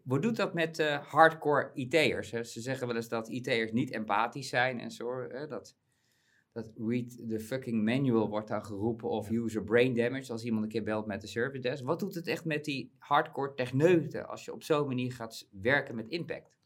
Wat 0.04 0.22
doet 0.22 0.36
dat 0.36 0.54
met 0.54 0.80
uh, 0.80 0.98
hardcore 0.98 1.72
IT'ers? 1.74 2.30
Ze 2.30 2.62
zeggen 2.62 2.88
wel 2.88 2.96
eens 2.96 3.10
dat 3.10 3.30
IT'ers 3.30 3.72
niet 3.72 3.92
empathisch 3.92 4.50
zijn 4.50 4.80
en 4.80 4.92
zo. 4.92 5.28
Hè? 5.30 5.48
Dat 5.48 5.76
dat 6.52 6.72
read 6.78 7.30
the 7.30 7.40
fucking 7.40 7.84
manual 7.84 8.30
wordt 8.30 8.48
dan 8.48 8.66
geroepen 8.66 9.10
of 9.10 9.30
user 9.30 9.64
brain 9.64 9.94
damage 9.94 10.32
als 10.32 10.44
iemand 10.44 10.64
een 10.64 10.70
keer 10.70 10.84
belt 10.84 11.06
met 11.06 11.22
de 11.22 11.28
service 11.28 11.62
desk. 11.62 11.84
Wat 11.84 12.00
doet 12.00 12.16
het 12.16 12.28
echt 12.28 12.46
met 12.46 12.66
die 12.66 12.92
hardcore 12.98 13.54
techneuten 13.54 14.28
als 14.28 14.46
je 14.46 14.54
op 14.54 14.64
zo'n 14.64 14.88
manier 14.88 15.12
gaat 15.12 15.48
werken 15.52 15.96
met 15.96 16.08
impact? 16.08 16.58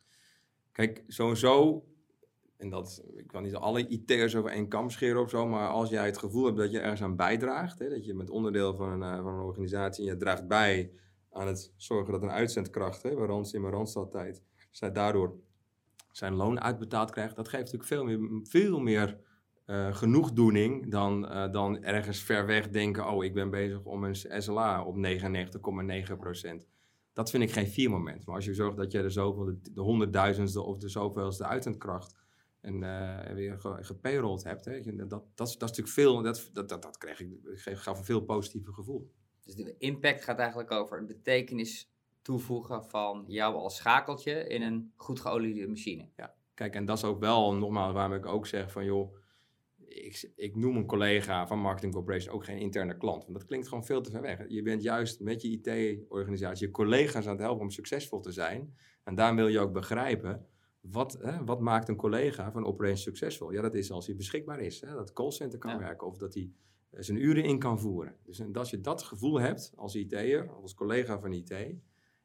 Kijk, 0.71 1.03
sowieso, 1.07 1.83
en 2.63 2.69
dat, 2.69 3.03
ik 3.15 3.27
kan 3.27 3.43
niet 3.43 3.55
alle 3.55 3.87
IT'ers 3.87 4.35
over 4.35 4.51
één 4.51 4.67
kam 4.67 4.89
scheren 4.89 5.21
of 5.21 5.29
zo, 5.29 5.47
maar 5.47 5.69
als 5.69 5.89
jij 5.89 6.05
het 6.05 6.17
gevoel 6.17 6.45
hebt 6.45 6.57
dat 6.57 6.71
je 6.71 6.79
ergens 6.79 7.01
aan 7.01 7.15
bijdraagt, 7.15 7.79
hè, 7.79 7.89
dat 7.89 8.05
je 8.05 8.13
met 8.13 8.29
onderdeel 8.29 8.75
van 8.75 8.89
een, 8.89 9.03
eh, 9.03 9.23
van 9.23 9.33
een 9.33 9.45
organisatie 9.45 10.05
en 10.05 10.13
je 10.13 10.17
draagt 10.17 10.47
bij 10.47 10.91
aan 11.31 11.47
het 11.47 11.73
zorgen 11.75 12.13
dat 12.13 12.23
een 12.23 12.31
uitzendkracht, 12.31 13.03
hè, 13.03 13.15
bij 13.15 13.49
in 13.51 13.61
mijn 13.61 13.73
Randstad-tijd, 13.73 14.43
zij 14.71 14.91
daardoor 14.91 15.35
zijn 16.11 16.33
loon 16.33 16.61
uitbetaald 16.61 17.11
krijgt, 17.11 17.35
dat 17.35 17.47
geeft 17.47 17.71
natuurlijk 17.71 17.89
veel 17.89 18.03
meer, 18.03 18.41
veel 18.43 18.79
meer 18.79 19.17
uh, 19.65 19.95
genoegdoening 19.95 20.91
dan, 20.91 21.25
uh, 21.25 21.51
dan 21.51 21.83
ergens 21.83 22.19
ver 22.19 22.45
weg 22.45 22.69
denken: 22.69 23.09
oh, 23.09 23.23
ik 23.23 23.33
ben 23.33 23.49
bezig 23.49 23.83
om 23.83 24.03
een 24.03 24.15
SLA 24.15 24.83
op 24.83 24.95
99,9%. 24.95 26.67
Dat 27.13 27.29
vind 27.29 27.43
ik 27.43 27.51
geen 27.51 27.67
vier 27.67 27.89
moment. 27.89 28.25
Maar 28.25 28.35
als 28.35 28.45
je 28.45 28.53
zorgt 28.53 28.77
dat 28.77 28.91
je 28.91 29.01
de 29.01 29.09
zoveel, 29.09 29.59
de, 29.73 29.81
honderdduizendste 29.81 30.61
of 30.61 30.77
de 30.77 30.89
zoveelste 30.89 31.45
uitzendkracht 31.45 32.15
en 32.63 32.81
uh, 32.81 33.33
weer 33.33 33.57
gepayrolled 33.59 34.43
hebt, 34.43 34.65
hè, 34.65 34.81
dat, 34.81 35.09
dat, 35.09 35.23
dat, 35.35 35.47
is, 35.47 35.57
dat 35.57 35.69
is 35.69 35.77
natuurlijk 35.77 35.87
veel, 35.87 36.21
dat, 36.21 36.49
dat, 36.53 36.69
dat, 36.69 36.81
dat 36.81 36.97
kreeg 36.97 37.19
ik, 37.19 37.29
gaf 37.55 37.97
een 37.97 38.05
veel 38.05 38.21
positiever 38.21 38.73
gevoel. 38.73 39.11
Dus 39.43 39.55
de 39.55 39.75
impact 39.77 40.23
gaat 40.23 40.39
eigenlijk 40.39 40.71
over 40.71 40.97
een 40.97 41.07
betekenis 41.07 41.91
toevoegen 42.21 42.85
van 42.85 43.23
jou 43.27 43.55
als 43.55 43.75
schakeltje 43.75 44.47
in 44.47 44.61
een 44.61 44.91
goed 44.95 45.19
geoliede 45.19 45.67
machine. 45.67 46.09
Ja, 46.15 46.35
kijk, 46.53 46.75
en 46.75 46.85
dat 46.85 46.97
is 46.97 47.03
ook 47.03 47.19
wel 47.19 47.55
nogmaals 47.55 47.93
waarom 47.93 48.13
ik 48.13 48.25
ook 48.25 48.47
zeg 48.47 48.71
van 48.71 48.85
joh 48.85 49.15
ik, 49.93 50.31
ik, 50.35 50.55
noem 50.55 50.75
een 50.75 50.85
collega 50.85 51.47
van 51.47 51.59
Marketing 51.59 51.93
Corporation 51.93 52.33
ook 52.33 52.45
geen 52.45 52.57
interne 52.57 52.97
klant. 52.97 53.23
Want 53.23 53.37
dat 53.37 53.45
klinkt 53.45 53.67
gewoon 53.67 53.85
veel 53.85 54.01
te 54.01 54.11
ver 54.11 54.21
weg. 54.21 54.45
Je 54.47 54.61
bent 54.61 54.83
juist 54.83 55.19
met 55.19 55.41
je 55.41 55.49
IT-organisatie 55.49 56.67
je 56.67 56.71
collega's 56.73 57.25
aan 57.25 57.31
het 57.31 57.41
helpen 57.41 57.61
om 57.61 57.69
succesvol 57.69 58.19
te 58.19 58.31
zijn. 58.31 58.75
En 59.03 59.15
daar 59.15 59.35
wil 59.35 59.47
je 59.47 59.59
ook 59.59 59.73
begrijpen, 59.73 60.47
wat, 60.91 61.17
hè, 61.21 61.43
wat 61.43 61.59
maakt 61.59 61.89
een 61.89 61.95
collega 61.95 62.51
van 62.51 62.65
operation 62.65 62.97
succesvol? 62.97 63.51
Ja, 63.51 63.61
dat 63.61 63.75
is 63.75 63.91
als 63.91 64.05
hij 64.05 64.15
beschikbaar 64.15 64.59
is. 64.59 64.81
Hè, 64.81 64.93
dat 64.93 65.13
callcenter 65.13 65.59
kan 65.59 65.77
werken 65.77 66.07
of 66.07 66.17
dat 66.17 66.33
hij 66.33 66.51
eh, 66.89 67.01
zijn 67.01 67.23
uren 67.23 67.43
in 67.43 67.59
kan 67.59 67.79
voeren. 67.79 68.15
Dus 68.23 68.39
en 68.39 68.53
als 68.53 68.69
je 68.69 68.81
dat 68.81 69.03
gevoel 69.03 69.39
hebt 69.39 69.73
als 69.75 69.95
IT'er, 69.95 70.49
als 70.49 70.73
collega 70.73 71.19
van 71.19 71.33
IT... 71.33 71.55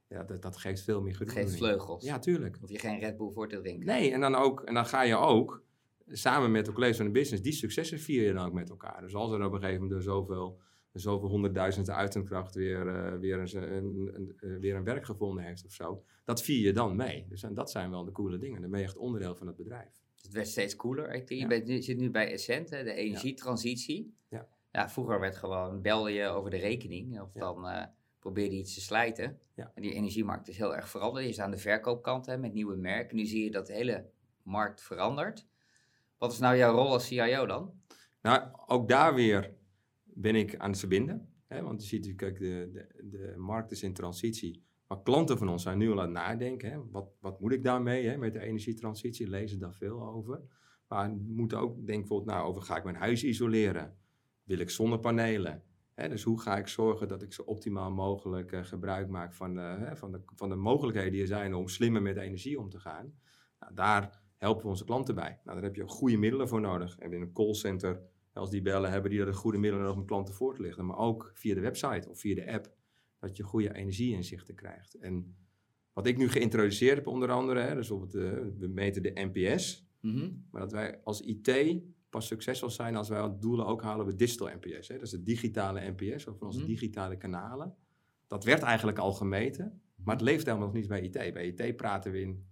Ja, 0.09 0.23
dat, 0.23 0.43
dat 0.43 0.57
geeft 0.57 0.83
veel 0.83 1.03
meer 1.03 1.15
genoeg. 1.15 1.33
Geeft 1.33 1.57
vleugels. 1.57 2.05
Ja, 2.05 2.19
tuurlijk. 2.19 2.59
Of 2.63 2.71
je 2.71 2.79
geen 2.79 2.99
Red 2.99 3.17
Bull 3.17 3.31
voor 3.31 3.49
te 3.49 3.61
drinken. 3.61 3.87
Nee, 3.87 4.13
en 4.13 4.21
dan, 4.21 4.35
ook, 4.35 4.63
en 4.63 4.75
dan 4.75 4.87
ga 4.87 5.03
je 5.03 5.17
ook 5.17 5.63
samen 6.07 6.51
met 6.51 6.65
de 6.65 6.73
collega's 6.73 6.97
van 6.97 7.07
de 7.07 7.13
business, 7.13 7.43
die 7.43 7.53
successen 7.53 7.99
vier 7.99 8.23
je 8.23 8.33
dan 8.33 8.47
ook 8.47 8.53
met 8.53 8.71
elkaar. 8.71 9.01
Dus 9.01 9.15
als 9.15 9.33
er 9.33 9.45
op 9.45 9.53
een 9.53 9.61
gegeven 9.61 9.83
moment 9.83 10.03
zoveel, 10.03 10.61
zoveel 11.01 11.29
honderdduizenden 11.29 11.95
uitzendkracht 11.95 12.55
weer, 12.55 12.87
uh, 12.87 13.19
weer, 13.21 13.39
een, 13.39 13.73
een, 13.73 14.11
een, 14.15 14.33
eh, 14.37 14.61
weer 14.61 14.77
een 14.77 14.85
werk 14.85 15.05
gevonden 15.05 15.45
heeft 15.45 15.65
of 15.65 15.73
zo, 15.73 16.05
dat 16.25 16.43
vier 16.43 16.67
je 16.67 16.73
dan 16.73 16.97
mee. 16.97 17.27
Dus 17.29 17.43
en 17.43 17.55
dat 17.55 17.71
zijn 17.71 17.91
wel 17.91 18.05
de 18.05 18.13
coole 18.13 18.39
dingen. 18.39 18.61
Dan 18.61 18.71
ben 18.71 18.81
je 18.81 18.87
echt 18.87 18.97
onderdeel 18.97 19.35
van 19.35 19.47
het 19.47 19.57
bedrijf. 19.57 20.03
Het 20.23 20.33
werd 20.33 20.49
steeds 20.49 20.77
cooler. 20.77 21.35
Je, 21.35 21.47
bent, 21.47 21.69
je 21.69 21.83
zit 21.83 21.99
nu 21.99 22.11
bij 22.11 22.33
Essent, 22.33 22.69
de 22.69 22.93
energietransitie. 22.93 24.15
Ja. 24.29 24.49
ja. 24.73 24.89
vroeger 24.89 25.21
werd 25.21 25.37
gewoon, 25.37 25.83
belde 25.83 26.11
je 26.11 26.27
over 26.27 26.51
de 26.51 26.57
rekening. 26.57 27.21
Of 27.21 27.33
dan 27.33 27.67
uh, 27.67 27.85
probeerde 28.19 28.55
iets 28.55 28.75
te 28.75 28.81
slijten. 28.81 29.39
Ja. 29.55 29.73
En 29.75 29.83
die 29.83 29.93
energiemarkt 29.93 30.49
is 30.49 30.57
heel 30.57 30.77
erg 30.77 30.89
veranderd. 30.89 31.25
Je 31.25 31.31
is 31.31 31.41
aan 31.41 31.51
de 31.51 31.59
verkoopkant 31.59 32.27
hè, 32.27 32.39
met 32.39 32.53
nieuwe 32.53 32.77
merken. 32.77 33.17
Nu 33.17 33.27
zie 33.27 33.45
je 33.45 33.51
dat 33.51 33.67
de 33.67 33.73
hele 33.73 34.11
markt 34.43 34.83
verandert. 34.83 35.47
Wat 36.19 36.33
is 36.33 36.39
nou 36.39 36.57
jouw 36.57 36.75
rol 36.75 36.93
als 36.93 37.07
CIO 37.07 37.47
dan? 37.47 37.73
Nou, 38.23 38.49
ook 38.67 38.89
daar 38.89 39.15
weer 39.15 39.57
ben 40.21 40.35
ik 40.35 40.57
aan 40.57 40.71
het 40.71 40.79
verbinden. 40.79 41.29
Hè? 41.47 41.63
Want 41.63 41.83
je 41.83 41.89
ziet 41.89 42.07
natuurlijk, 42.07 42.39
de, 42.39 42.71
de, 42.73 43.09
de 43.09 43.35
markt 43.37 43.71
is 43.71 43.83
in 43.83 43.93
transitie. 43.93 44.67
Maar 44.87 45.03
klanten 45.03 45.39
van 45.39 45.49
ons 45.49 45.63
zijn 45.63 45.79
nu 45.79 45.91
al 45.91 46.01
aan 46.01 46.05
het 46.05 46.13
nadenken. 46.13 46.71
Hè? 46.71 46.79
Wat, 46.91 47.11
wat 47.21 47.41
moet 47.41 47.53
ik 47.53 47.63
daarmee 47.63 48.07
hè? 48.07 48.17
met 48.17 48.33
de 48.33 48.41
energietransitie? 48.41 49.29
Lezen 49.29 49.59
daar 49.59 49.75
veel 49.75 50.03
over. 50.03 50.43
Maar 50.89 51.11
moeten 51.11 51.59
ook 51.59 51.75
denken 51.75 51.99
bijvoorbeeld 51.99 52.37
nou, 52.37 52.49
over 52.49 52.63
ga 52.63 52.77
ik 52.77 52.85
mijn 52.85 52.97
huis 52.97 53.25
isoleren? 53.25 53.97
Wil 54.45 54.59
ik 54.59 54.71
zonnepanelen? 54.71 55.63
Hè? 55.95 56.09
Dus 56.09 56.23
hoe 56.23 56.41
ga 56.41 56.59
ik 56.59 56.69
zorgen 56.69 57.09
dat 57.09 57.23
ik 57.23 57.33
zo 57.33 57.43
optimaal 57.43 57.91
mogelijk 57.91 58.53
uh, 58.53 58.65
gebruik 58.65 59.09
maak 59.09 59.35
van 59.35 59.55
de, 59.55 59.61
hè, 59.61 59.97
van, 59.97 60.13
de, 60.13 60.21
van 60.35 60.49
de 60.49 60.55
mogelijkheden 60.55 61.13
die 61.13 61.21
er 61.21 61.27
zijn 61.27 61.55
om 61.55 61.69
slimmer 61.69 62.03
met 62.03 62.17
energie 62.17 62.59
om 62.59 62.69
te 62.69 62.79
gaan? 62.79 63.15
Nou, 63.61 63.75
daar 63.75 64.23
helpen 64.37 64.63
we 64.63 64.69
onze 64.69 64.85
klanten 64.85 65.15
bij. 65.15 65.41
Nou, 65.45 65.57
daar 65.57 65.65
heb 65.65 65.77
je 65.77 65.89
goede 65.89 66.17
middelen 66.17 66.49
voor 66.49 66.61
nodig. 66.61 66.95
We 66.95 67.03
hebben 67.03 67.21
een 67.21 67.33
callcenter, 67.33 68.01
als 68.39 68.51
die 68.51 68.63
bellen, 68.63 68.91
hebben 68.91 69.11
die 69.11 69.21
er 69.21 69.35
goede 69.35 69.59
middelen 69.59 69.85
nodig 69.85 70.01
om 70.01 70.07
klanten 70.07 70.35
voor 70.35 70.55
te 70.55 70.63
lichten. 70.63 70.87
Maar 70.87 70.99
ook 70.99 71.31
via 71.35 71.55
de 71.55 71.61
website 71.61 72.09
of 72.09 72.21
via 72.21 72.35
de 72.35 72.53
app, 72.53 72.73
dat 73.19 73.37
je 73.37 73.43
goede 73.43 73.75
energieinzichten 73.75 74.55
krijgt. 74.55 74.95
En 74.95 75.37
wat 75.93 76.07
ik 76.07 76.17
nu 76.17 76.29
geïntroduceerd 76.29 76.97
heb 76.97 77.07
onder 77.07 77.31
andere, 77.31 77.61
hè, 77.61 77.75
dus 77.75 77.91
op 77.91 78.01
het, 78.01 78.15
uh, 78.15 78.33
we 78.59 78.67
meten 78.67 79.03
de 79.03 79.13
NPS. 79.15 79.87
Mm 80.01 80.15
-hmm. 80.15 80.47
Maar 80.51 80.61
dat 80.61 80.73
wij 80.73 81.01
als 81.05 81.21
IT 81.21 81.83
pas 82.11 82.27
succesvol 82.27 82.71
zijn 82.71 82.97
als 82.97 83.09
wij 83.09 83.23
het 83.23 83.43
doelen 83.43 83.67
ook 83.67 83.83
halen 83.83 84.07
bij 84.07 84.17
digital 84.17 84.49
NPS. 84.49 84.89
Hè. 84.89 84.95
Dat 84.95 85.05
is 85.05 85.11
de 85.11 85.23
digitale 85.23 85.95
NPS, 85.97 86.27
of 86.27 86.39
van 86.39 86.47
onze 86.47 86.59
mm 86.59 86.65
-hmm. 86.65 86.75
digitale 86.75 87.17
kanalen. 87.17 87.75
Dat 88.27 88.45
werd 88.45 88.63
eigenlijk 88.63 88.99
al 88.99 89.13
gemeten, 89.13 89.81
maar 90.05 90.15
het 90.15 90.25
leeft 90.25 90.47
helemaal 90.47 90.67
nog 90.67 90.77
niet 90.77 90.89
bij 90.89 91.01
IT. 91.01 91.13
Bij 91.13 91.47
IT 91.47 91.77
praten 91.77 92.13
we 92.13 92.21
in 92.21 92.47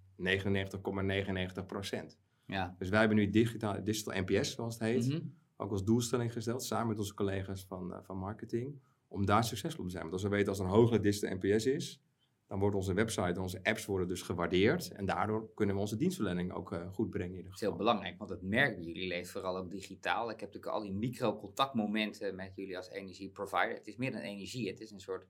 99,99 1.58 1.66
procent. 1.66 2.18
Ja. 2.46 2.74
Dus 2.78 2.88
wij 2.88 2.98
hebben 2.98 3.16
nu 3.16 3.30
digitaal, 3.30 3.84
digital 3.84 4.22
NPS, 4.22 4.52
zoals 4.52 4.74
het 4.74 4.82
heet, 4.82 5.06
mm 5.06 5.10
-hmm. 5.10 5.34
Ook 5.56 5.70
als 5.70 5.84
doelstelling 5.84 6.32
gesteld, 6.32 6.64
samen 6.64 6.88
met 6.88 6.98
onze 6.98 7.14
collega's 7.14 7.64
van, 7.64 7.90
uh, 7.90 7.98
van 8.02 8.16
marketing, 8.16 8.80
om 9.08 9.26
daar 9.26 9.44
succesvol 9.44 9.84
te 9.84 9.90
zijn. 9.90 10.02
Want 10.02 10.14
als 10.14 10.22
we 10.22 10.28
weten 10.28 10.48
als 10.48 10.58
er 10.58 10.64
een 10.64 10.70
hogere 10.70 11.00
digital 11.00 11.36
NPS 11.36 11.66
is, 11.66 12.00
dan 12.46 12.58
wordt 12.58 12.76
onze 12.76 12.94
website 12.94 13.22
en 13.22 13.40
onze 13.40 13.60
apps 13.62 13.86
worden 13.86 14.08
dus 14.08 14.22
gewaardeerd. 14.22 14.92
En 14.92 15.04
daardoor 15.04 15.54
kunnen 15.54 15.74
we 15.74 15.80
onze 15.80 15.96
dienstverlening 15.96 16.52
ook 16.52 16.72
uh, 16.72 16.92
goed 16.92 17.10
brengen. 17.10 17.44
Dat 17.44 17.52
is 17.52 17.60
heel 17.60 17.76
belangrijk, 17.76 18.18
want 18.18 18.30
het 18.30 18.42
merk 18.42 18.76
jullie 18.76 19.06
leeft 19.06 19.30
vooral 19.30 19.56
ook 19.56 19.70
digitaal. 19.70 20.30
Ik 20.30 20.40
heb 20.40 20.52
natuurlijk 20.54 20.72
al 20.72 20.82
die 20.82 20.92
micro-contactmomenten 20.92 22.34
met 22.34 22.52
jullie 22.56 22.76
als 22.76 22.90
energieprovider. 22.90 23.74
Het 23.74 23.86
is 23.86 23.96
meer 23.96 24.12
dan 24.12 24.20
energie, 24.20 24.68
het 24.68 24.80
is 24.80 24.90
een 24.90 25.00
soort 25.00 25.26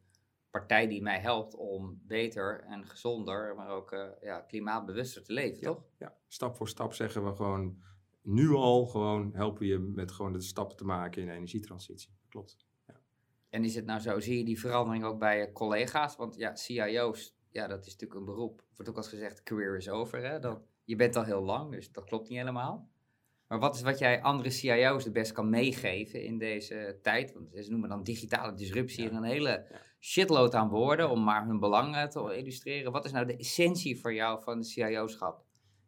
partij 0.50 0.88
die 0.88 1.02
mij 1.02 1.21
helpt 1.21 1.54
om 1.54 2.00
beter 2.02 2.61
en 2.61 2.87
gezonder, 2.87 3.54
maar 3.56 3.68
ook 3.68 3.92
uh, 3.92 4.06
ja, 4.21 4.40
klimaatbewuster 4.40 5.25
te 5.25 5.33
leven, 5.33 5.61
ja, 5.61 5.66
toch? 5.66 5.85
Ja, 5.99 6.16
stap 6.26 6.56
voor 6.56 6.68
stap 6.68 6.92
zeggen 6.92 7.25
we 7.25 7.35
gewoon, 7.35 7.83
nu 8.26 8.50
al 8.50 8.87
gewoon 8.87 9.30
helpen 9.35 9.66
je 9.66 9.78
met 9.78 10.12
gewoon 10.12 10.33
de 10.33 10.40
stappen 10.40 10.76
te 10.76 10.85
maken 10.85 11.21
in 11.21 11.28
de 11.28 11.35
energietransitie. 11.35 12.11
Klopt. 12.28 12.56
Ja. 12.87 13.00
En 13.49 13.64
is 13.64 13.75
het 13.75 13.85
nou 13.85 14.00
zo, 14.00 14.21
zie 14.21 14.38
je 14.38 14.45
die 14.45 14.61
verandering 14.61 15.04
ook 15.04 15.18
bij 15.18 15.38
je 15.38 15.52
collega's? 15.52 16.16
Want 16.16 16.37
ja, 16.37 16.54
CIO's, 16.54 17.37
ja, 17.50 17.66
dat 17.66 17.87
is 17.87 17.92
natuurlijk 17.92 18.21
een 18.21 18.26
beroep. 18.26 18.64
Wordt 18.75 18.90
ook 18.90 18.97
als 18.97 19.09
gezegd, 19.09 19.42
career 19.42 19.76
is 19.76 19.88
over. 19.88 20.25
Hè? 20.25 20.38
Dat, 20.38 20.61
je 20.85 20.97
bent 20.97 21.16
al 21.16 21.25
heel 21.25 21.42
lang, 21.42 21.71
dus 21.71 21.92
dat 21.92 22.04
klopt 22.04 22.28
niet 22.28 22.38
helemaal. 22.38 22.88
Maar 23.47 23.59
wat 23.59 23.75
is 23.75 23.83
wat 23.83 23.99
jij 23.99 24.23
andere 24.23 24.50
CIO's 24.50 25.04
het 25.04 25.12
best 25.12 25.33
kan 25.33 25.50
meegeven 25.50 26.25
in 26.25 26.38
deze 26.38 26.99
tijd? 27.02 27.33
Want 27.33 27.50
ze 27.54 27.71
noemen 27.71 27.88
dan 27.88 28.02
digitale 28.02 28.54
disruptie 28.54 29.04
ja. 29.04 29.11
en 29.11 29.16
een 29.16 29.23
hele 29.23 29.66
shitload 30.00 30.54
aan 30.54 30.68
woorden 30.68 31.11
om 31.11 31.25
maar 31.25 31.47
hun 31.47 31.59
belangen 31.59 32.11
te 32.11 32.37
illustreren. 32.37 32.92
Wat 32.92 33.04
is 33.04 33.12
nou 33.12 33.26
de 33.26 33.37
essentie 33.37 34.00
voor 34.00 34.14
jou 34.14 34.42
van 34.42 34.61
de 34.61 34.66
CIO-schap? 34.66 35.46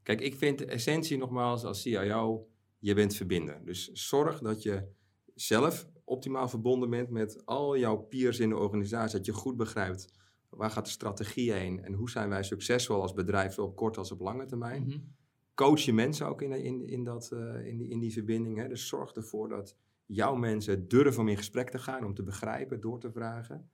Kijk, 0.09 0.21
ik 0.21 0.35
vind 0.35 0.59
de 0.59 0.67
essentie 0.67 1.19
nogmaals 1.19 1.65
als 1.65 1.81
CIO, 1.81 2.49
je 2.79 2.95
bent 2.95 3.15
verbinden. 3.15 3.65
Dus 3.65 3.91
zorg 3.93 4.41
dat 4.41 4.62
je 4.62 4.88
zelf 5.35 5.88
optimaal 6.05 6.49
verbonden 6.49 6.91
bent 6.91 7.11
met 7.11 7.47
al 7.47 7.79
jouw 7.79 7.97
peers 7.97 8.38
in 8.38 8.49
de 8.49 8.57
organisatie. 8.57 9.17
Dat 9.17 9.27
je 9.27 9.33
goed 9.33 9.57
begrijpt 9.57 10.12
waar 10.49 10.71
gaat 10.71 10.85
de 10.85 10.91
strategie 10.91 11.53
heen 11.53 11.85
en 11.85 11.93
hoe 11.93 12.11
zijn 12.11 12.29
wij 12.29 12.43
succesvol 12.43 13.00
als 13.00 13.12
bedrijf, 13.12 13.53
zowel 13.53 13.71
op 13.71 13.77
korte 13.77 13.99
als 13.99 14.12
op 14.12 14.21
lange 14.21 14.47
termijn. 14.47 14.83
Mm 14.83 14.91
-hmm 14.91 15.17
coach 15.59 15.81
je 15.81 15.93
mensen 15.93 16.27
ook 16.27 16.43
in, 16.43 16.53
in, 16.53 16.88
in, 16.88 17.05
dat, 17.05 17.31
uh, 17.33 17.67
in, 17.67 17.77
die, 17.77 17.88
in 17.88 17.99
die 17.99 18.12
verbinding. 18.12 18.59
Hè? 18.59 18.69
Dus 18.69 18.88
zorg 18.88 19.12
ervoor 19.12 19.49
dat 19.49 19.77
jouw 20.07 20.35
mensen 20.35 20.88
durven 20.88 21.21
om 21.21 21.29
in 21.29 21.37
gesprek 21.37 21.71
te 21.71 21.79
gaan, 21.79 22.05
om 22.05 22.15
te 22.15 22.23
begrijpen, 22.23 22.81
door 22.81 23.00
te 23.00 23.12
vragen. 23.12 23.71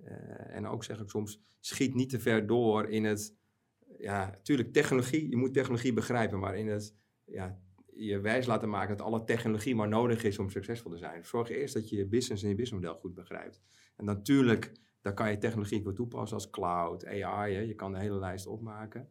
Uh, 0.00 0.56
en 0.56 0.66
ook 0.66 0.84
zeg 0.84 1.00
ik 1.00 1.08
soms, 1.08 1.40
schiet 1.60 1.94
niet 1.94 2.10
te 2.10 2.20
ver 2.20 2.46
door 2.46 2.88
in 2.88 3.04
het, 3.04 3.34
ja, 3.98 4.26
natuurlijk 4.30 4.72
technologie, 4.72 5.28
je 5.30 5.36
moet 5.36 5.54
technologie 5.54 5.92
begrijpen, 5.92 6.38
maar 6.38 6.56
in 6.56 6.68
het, 6.68 6.94
ja, 7.24 7.58
je 7.94 8.20
wijs 8.20 8.46
laten 8.46 8.68
maken 8.68 8.96
dat 8.96 9.06
alle 9.06 9.24
technologie 9.24 9.74
maar 9.74 9.88
nodig 9.88 10.24
is 10.24 10.38
om 10.38 10.50
succesvol 10.50 10.90
te 10.90 10.98
zijn. 10.98 11.24
Zorg 11.24 11.50
eerst 11.50 11.74
dat 11.74 11.88
je 11.88 11.96
je 11.96 12.06
business 12.06 12.42
en 12.42 12.48
je 12.48 12.54
businessmodel 12.54 13.00
goed 13.00 13.14
begrijpt. 13.14 13.60
En 13.96 14.04
natuurlijk, 14.04 14.72
daar 15.00 15.14
kan 15.14 15.30
je 15.30 15.38
technologie 15.38 15.82
voor 15.82 15.94
toepassen 15.94 16.36
als 16.36 16.50
cloud, 16.50 17.06
AI, 17.06 17.54
hè? 17.54 17.60
je 17.60 17.74
kan 17.74 17.92
de 17.92 17.98
hele 17.98 18.18
lijst 18.18 18.46
opmaken. 18.46 19.08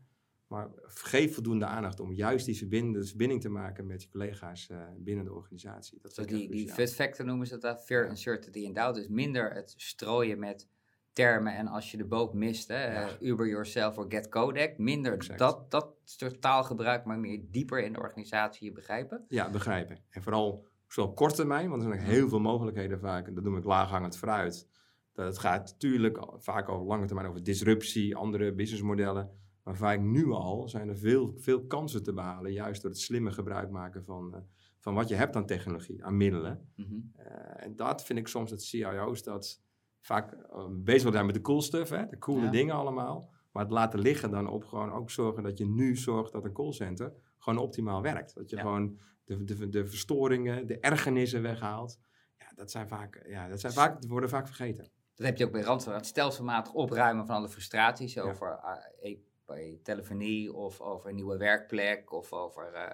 Maar 0.48 0.70
geef 0.82 1.34
voldoende 1.34 1.66
aandacht 1.66 2.00
om 2.00 2.13
juist 2.13 2.46
die 2.46 2.58
verbinding, 2.58 3.08
verbinding 3.08 3.42
te 3.42 3.50
maken 3.50 3.86
met 3.86 4.02
je 4.02 4.10
collega's 4.10 4.70
uh, 4.70 4.84
binnen 4.98 5.25
de 5.25 5.34
organisatie. 5.34 6.00
Dat 6.02 6.18
is 6.18 6.25
die, 6.25 6.50
die 6.50 6.72
fit 6.72 6.94
factor 6.94 7.25
noemen 7.25 7.48
ze 7.48 7.58
dat, 7.58 7.86
fear 7.86 8.10
uncertainty 8.10 8.66
and 8.66 8.75
doubt. 8.75 8.96
Dus 8.96 9.08
minder 9.08 9.54
het 9.54 9.74
strooien 9.78 10.40
met 10.40 10.68
termen 11.13 11.55
en 11.55 11.67
als 11.67 11.91
je 11.91 11.98
de 11.98 12.05
boot 12.05 12.34
mist, 12.34 12.67
hè, 12.67 12.93
ja. 12.93 13.10
Uber 13.20 13.48
yourself 13.48 13.98
of 13.98 14.05
get 14.10 14.29
codec. 14.29 14.77
Minder 14.77 15.13
exact. 15.13 15.39
dat, 15.39 15.72
dat 15.72 15.88
soort 16.03 16.41
taalgebruik, 16.41 17.05
maar 17.05 17.20
meer 17.20 17.41
dieper 17.51 17.84
in 17.84 17.93
de 17.93 18.00
organisatie 18.00 18.67
je 18.67 18.74
begrijpen. 18.74 19.25
Ja, 19.27 19.50
begrijpen. 19.50 19.98
En 20.10 20.24
vooral 20.24 20.65
zowel 20.88 21.13
kort 21.13 21.36
termijn, 21.36 21.70
want 21.70 21.84
er 21.84 21.88
zijn 21.88 22.01
heel 22.01 22.29
veel 22.29 22.39
mogelijkheden 22.39 23.00
vaak. 23.00 23.27
En 23.27 23.34
dat 23.34 23.43
noem 23.43 23.58
ik 23.58 23.63
laaghangend 23.63 24.17
fruit. 24.17 24.67
Dat 25.13 25.25
het 25.25 25.38
gaat 25.38 25.72
natuurlijk 25.72 26.27
vaak 26.38 26.70
over 26.70 26.86
lange 26.86 27.05
termijn 27.05 27.27
over 27.27 27.43
disruptie, 27.43 28.15
andere 28.15 28.53
businessmodellen. 28.53 29.29
Maar 29.63 29.75
vaak 29.75 30.00
nu 30.00 30.32
al 30.32 30.67
zijn 30.67 30.89
er 30.89 30.98
veel, 30.98 31.34
veel 31.38 31.65
kansen 31.65 32.03
te 32.03 32.13
behalen, 32.13 32.51
juist 32.51 32.82
door 32.82 32.91
het 32.91 33.00
slimme 33.00 33.32
gebruik 33.32 33.70
maken 33.70 34.03
van, 34.03 34.32
uh, 34.36 34.41
van 34.79 34.93
wat 34.93 35.10
je 35.10 35.15
hebt 35.15 35.36
aan 35.36 35.46
technologie, 35.46 36.05
aan 36.05 36.17
middelen. 36.17 36.70
Mm 36.75 36.86
-hmm. 36.86 37.12
uh, 37.20 37.63
en 37.63 37.75
dat 37.75 38.03
vind 38.03 38.20
ik 38.20 38.27
soms 38.27 38.50
dat 38.50 38.63
CIO's 38.63 39.24
dat 39.24 39.62
vaak 40.03 40.33
uh, 40.33 40.65
bezig 40.69 41.12
zijn 41.12 41.25
met 41.25 41.36
de 41.36 41.41
cool 41.41 41.62
stuff, 41.62 41.89
hè, 41.89 42.07
de 42.07 42.17
coole 42.17 42.45
ja. 42.45 42.51
dingen 42.51 42.75
allemaal. 42.75 43.31
Maar 43.51 43.63
het 43.63 43.72
laten 43.72 44.00
liggen 44.00 44.31
dan 44.31 44.48
op 44.48 44.63
gewoon 44.63 44.91
ook 44.91 45.10
zorgen 45.10 45.43
dat 45.43 45.57
je 45.57 45.65
nu 45.65 45.95
zorgt 45.95 46.31
dat 46.31 46.45
een 46.45 46.53
callcenter 46.53 47.13
gewoon 47.38 47.60
optimaal 47.60 48.01
werkt. 48.01 48.36
Dat 48.36 48.50
je 48.50 48.55
ja. 48.55 48.62
gewoon 48.62 49.00
de, 49.25 49.43
de, 49.43 49.69
de 49.69 49.88
verstoringen, 49.88 50.67
de 50.67 50.79
ergernissen 50.79 51.41
weghaalt. 51.41 52.00
Ja, 52.38 52.45
dat 52.55 52.72
zijn 52.72 52.88
vaak, 52.88 53.24
ja, 53.27 53.48
dat 53.48 53.60
zijn 53.60 53.74
vaak, 53.74 54.05
worden 54.07 54.29
vaak 54.29 54.45
vergeten. 54.48 54.91
Dat 55.15 55.25
heb 55.25 55.38
je 55.38 55.45
ook 55.45 55.51
bij 55.51 55.62
Randstad, 55.62 55.95
het 55.95 56.05
stelselmatig 56.05 56.74
opruimen 56.74 57.25
van 57.25 57.36
alle 57.36 57.50
frustraties 57.50 58.19
over 58.19 58.60
ja 59.01 59.17
bij 59.45 59.79
telefonie 59.83 60.53
of 60.53 60.81
over 60.81 61.10
een 61.10 61.15
nieuwe 61.15 61.38
werkplek 61.38 62.12
of 62.12 62.33
over. 62.33 62.74
Uh, 62.74 62.89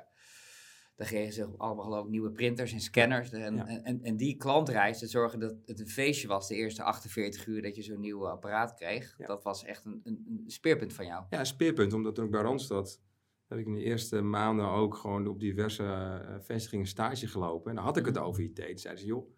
dan 0.99 1.07
geven 1.07 1.33
ze 1.33 1.49
allemaal 1.57 1.83
geloof 1.83 2.03
ik 2.03 2.09
nieuwe 2.09 2.31
printers 2.31 2.73
en 2.73 2.79
scanners. 2.79 3.31
En, 3.31 3.55
ja. 3.55 3.67
en, 3.67 4.01
en, 4.03 4.17
die 4.17 4.37
klantreis, 4.37 4.99
te 4.99 5.07
zorgen 5.07 5.39
dat 5.39 5.55
het 5.65 5.79
een 5.79 5.87
feestje 5.87 6.27
was 6.27 6.47
de 6.47 6.55
eerste 6.55 6.83
48 6.83 7.47
uur 7.47 7.61
dat 7.61 7.75
je 7.75 7.81
zo'n 7.81 7.99
nieuw 7.99 8.27
apparaat 8.27 8.73
kreeg. 8.73 9.15
Ja. 9.17 9.27
Dat 9.27 9.43
was 9.43 9.63
echt 9.63 9.85
een, 9.85 10.01
een, 10.03 10.25
een, 10.27 10.43
speerpunt 10.47 10.93
van 10.93 11.05
jou. 11.05 11.23
Ja, 11.29 11.39
een 11.39 11.45
speerpunt. 11.45 11.93
Omdat 11.93 12.19
ook 12.19 12.29
bij 12.29 12.41
Randstad 12.41 13.01
heb 13.47 13.59
ik 13.59 13.65
in 13.65 13.73
de 13.73 13.83
eerste 13.83 14.21
maanden 14.21 14.69
ook 14.69 14.95
gewoon 14.95 15.27
op 15.27 15.39
diverse 15.39 15.83
uh, 15.83 16.35
vestigingen 16.39 16.87
stage 16.87 17.27
gelopen. 17.27 17.69
En 17.69 17.75
dan 17.75 17.85
had 17.85 17.97
ik 17.97 18.05
het 18.05 18.17
over 18.17 18.43
IT. 18.43 18.55
Toen 18.55 18.77
zeiden 18.77 19.03
ze, 19.03 19.09
joh, 19.09 19.29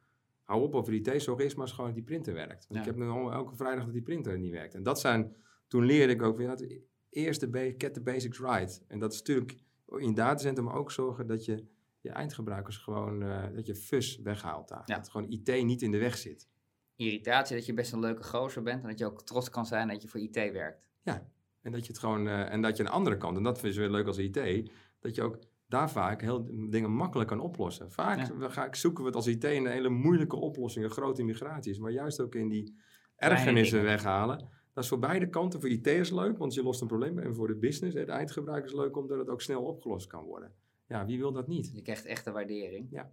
hou 0.44 0.62
op 0.62 0.76
over 0.76 0.94
IT, 0.94 1.22
zorg 1.22 1.40
eerst 1.40 1.56
maar 1.56 1.66
eens 1.66 1.76
gewoon 1.76 1.90
dat 1.90 2.00
die 2.00 2.06
printer 2.08 2.34
werkt. 2.34 2.68
Want 2.68 2.74
ja. 2.74 2.80
ik 2.80 2.86
heb 2.86 2.96
nu 2.96 3.10
al 3.10 3.32
elke 3.32 3.56
vrijdag 3.56 3.84
dat 3.84 3.94
die 3.94 4.02
printer 4.02 4.40
niet 4.40 4.52
werkt. 4.52 4.74
En 4.74 4.84
dat 4.84 5.00
zijn, 5.00 5.36
toen 5.68 5.86
leerde 5.86 6.14
ik 6.14 6.22
ook 6.22 6.38
weer, 6.38 6.48
dat 6.48 6.66
eerst 7.10 7.52
de 7.52 7.76
get 7.78 7.94
the 7.94 8.02
basics 8.02 8.40
right. 8.40 8.84
En 8.88 9.00
dat 9.00 9.14
is 9.14 9.18
natuurlijk 9.18 9.58
in 9.98 10.14
datacenter, 10.14 10.64
maar 10.64 10.76
ook 10.76 10.92
zorgen 10.92 11.28
dat 11.28 11.46
je 11.46 11.66
je 12.02 12.10
eindgebruikers 12.10 12.78
gewoon, 12.78 13.24
uh, 13.24 13.44
dat 13.54 13.66
je 13.66 13.76
fus 13.76 14.20
weghaalt 14.24 14.68
daar. 14.68 14.84
Ja. 14.86 14.96
Dat 14.96 15.10
gewoon 15.10 15.32
IT 15.32 15.64
niet 15.64 15.82
in 15.82 15.92
de 15.92 15.98
weg 15.98 16.18
zit. 16.18 16.50
Irritatie 16.96 17.56
dat 17.56 17.66
je 17.66 17.74
best 17.74 17.94
een 17.94 18.00
leuke 18.00 18.24
gozer 18.24 18.64
bent 18.64 18.82
en 18.82 18.90
dat 18.90 19.00
je 19.00 19.06
ook 19.06 19.24
trots 19.24 19.50
kan 19.50 19.66
zijn 19.66 19.88
dat 19.88 20.02
je 20.02 20.08
voor 20.08 20.20
IT 20.20 20.36
werkt. 20.36 20.90
Ja, 21.02 21.28
en 21.62 21.72
dat 21.72 21.82
je 21.82 21.88
het 21.88 22.00
gewoon, 22.00 22.28
uh, 22.28 22.52
en 22.54 22.62
dat 22.62 22.78
je 22.78 22.84
aan 22.84 22.90
de 22.90 22.96
andere 22.96 23.18
kant, 23.18 23.38
en 23.38 23.44
dat 23.44 23.62
je 23.62 23.74
weer 23.74 23.90
leuk 23.90 24.08
als 24.08 24.18
IT, 24.18 24.72
dat 25.00 25.16
je 25.16 25.22
ook 25.22 25.40
daar 25.68 25.92
vaak 25.92 26.22
heel 26.22 26.46
dingen 26.70 26.92
makkelijk 26.92 27.30
kan 27.30 27.40
oplossen. 27.40 27.92
Vaak 27.92 28.18
ja. 28.40 28.50
ga 28.50 28.66
ik, 28.66 28.76
zoeken 28.76 29.02
we 29.02 29.08
het 29.08 29.18
als 29.18 29.28
IT 29.28 29.44
in 29.44 29.68
hele 29.68 29.90
moeilijke 29.90 30.36
oplossingen, 30.36 30.90
grote 30.90 31.24
migraties, 31.24 31.80
maar 31.80 31.92
juist 31.92 32.20
ook 32.20 32.36
in 32.36 32.50
die 32.50 32.76
ergernissen 33.16 33.84
weghalen 33.84 34.50
dat 34.74 34.84
is 34.84 34.90
voor 34.90 35.00
beide 35.00 35.30
kanten. 35.30 35.60
Voor 35.60 35.70
IT'ers 35.70 36.10
leuk, 36.10 36.38
want 36.38 36.54
je 36.54 36.64
lost 36.64 36.82
een 36.82 36.88
probleem. 36.88 37.20
En 37.20 37.36
voor 37.36 37.48
de 37.48 37.56
business, 37.56 37.96
de 37.96 38.06
eindgebruiker 38.06 38.70
is 38.70 38.76
leuk, 38.76 38.98
omdat 38.98 39.18
het 39.18 39.30
ook 39.30 39.42
snel 39.42 39.64
opgelost 39.64 40.08
kan 40.08 40.24
worden. 40.24 40.54
Ja, 40.88 41.06
wie 41.06 41.18
wil 41.18 41.32
dat 41.32 41.48
niet? 41.48 41.72
Je 41.74 41.82
krijgt 41.82 42.06
echt 42.06 42.26
een 42.26 42.34
waardering. 42.34 42.88
Ja. 42.92 43.12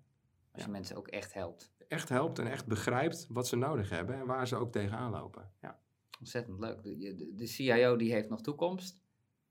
Als 0.52 0.64
je 0.64 0.70
mensen 0.70 0.96
ook 0.96 1.08
echt 1.08 1.34
helpt. 1.34 1.72
echt 1.88 2.08
helpt 2.08 2.38
en 2.38 2.50
echt 2.50 2.66
begrijpt 2.66 3.26
wat 3.30 3.48
ze 3.48 3.56
nodig 3.56 3.90
hebben 3.90 4.14
en 4.14 4.26
waar 4.26 4.48
ze 4.48 4.56
ook 4.56 4.72
tegenaan 4.72 5.10
lopen. 5.10 5.50
Ja. 5.60 5.78
Ontzettend 6.18 6.58
leuk. 6.58 6.82
De, 6.82 7.32
de, 7.34 7.46
CIO 7.46 7.96
die 7.96 8.12
heeft 8.12 8.28
nog 8.28 8.40
toekomst. 8.40 9.02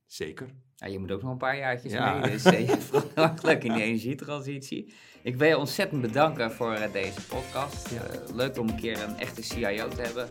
Zeker. 0.05 0.55
Ja, 0.75 0.87
je 0.87 0.99
moet 0.99 1.11
ook 1.11 1.21
nog 1.21 1.31
een 1.31 1.37
paar 1.37 1.57
jaartjes 1.57 1.91
mee, 1.91 2.21
dus 2.21 2.45
uh, 2.45 2.67
je 2.67 3.57
in 3.59 3.73
de 3.73 3.81
energietransitie. 3.81 4.93
Ik 5.23 5.35
wil 5.35 5.47
je 5.47 5.57
ontzettend 5.57 6.01
bedanken 6.01 6.51
voor 6.51 6.73
uh, 6.73 6.91
deze 6.91 7.27
podcast. 7.27 7.91
Uh, 7.91 7.99
leuk 8.35 8.57
om 8.57 8.69
een 8.69 8.75
keer 8.75 9.03
een 9.03 9.15
echte 9.17 9.41
CIO 9.41 9.87
te 9.87 10.01
hebben. 10.01 10.29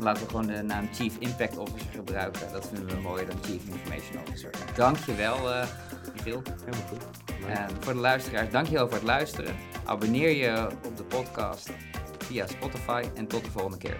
Laten 0.00 0.22
we 0.22 0.28
gewoon 0.28 0.46
de 0.46 0.62
naam 0.62 0.88
Chief 0.92 1.16
Impact 1.18 1.56
Officer 1.56 1.90
gebruiken. 1.94 2.52
Dat 2.52 2.68
vinden 2.68 2.96
we 2.96 3.02
mooier 3.02 3.26
dan 3.26 3.36
Chief 3.42 3.62
Information 3.66 4.22
Officer. 4.26 4.50
Dankjewel, 4.74 5.50
uh, 5.50 5.64
Michiel. 6.14 6.42
Helemaal 6.64 6.88
goed. 6.88 7.02
En 7.46 7.68
voor 7.80 7.92
de 7.92 7.98
luisteraars, 7.98 8.50
dankjewel 8.50 8.86
voor 8.86 8.96
het 8.96 9.06
luisteren. 9.06 9.54
Abonneer 9.84 10.30
je 10.30 10.66
op 10.86 10.96
de 10.96 11.04
podcast 11.04 11.70
via 12.18 12.46
Spotify 12.46 13.04
en 13.14 13.26
tot 13.26 13.44
de 13.44 13.50
volgende 13.50 13.78
keer. 13.78 13.96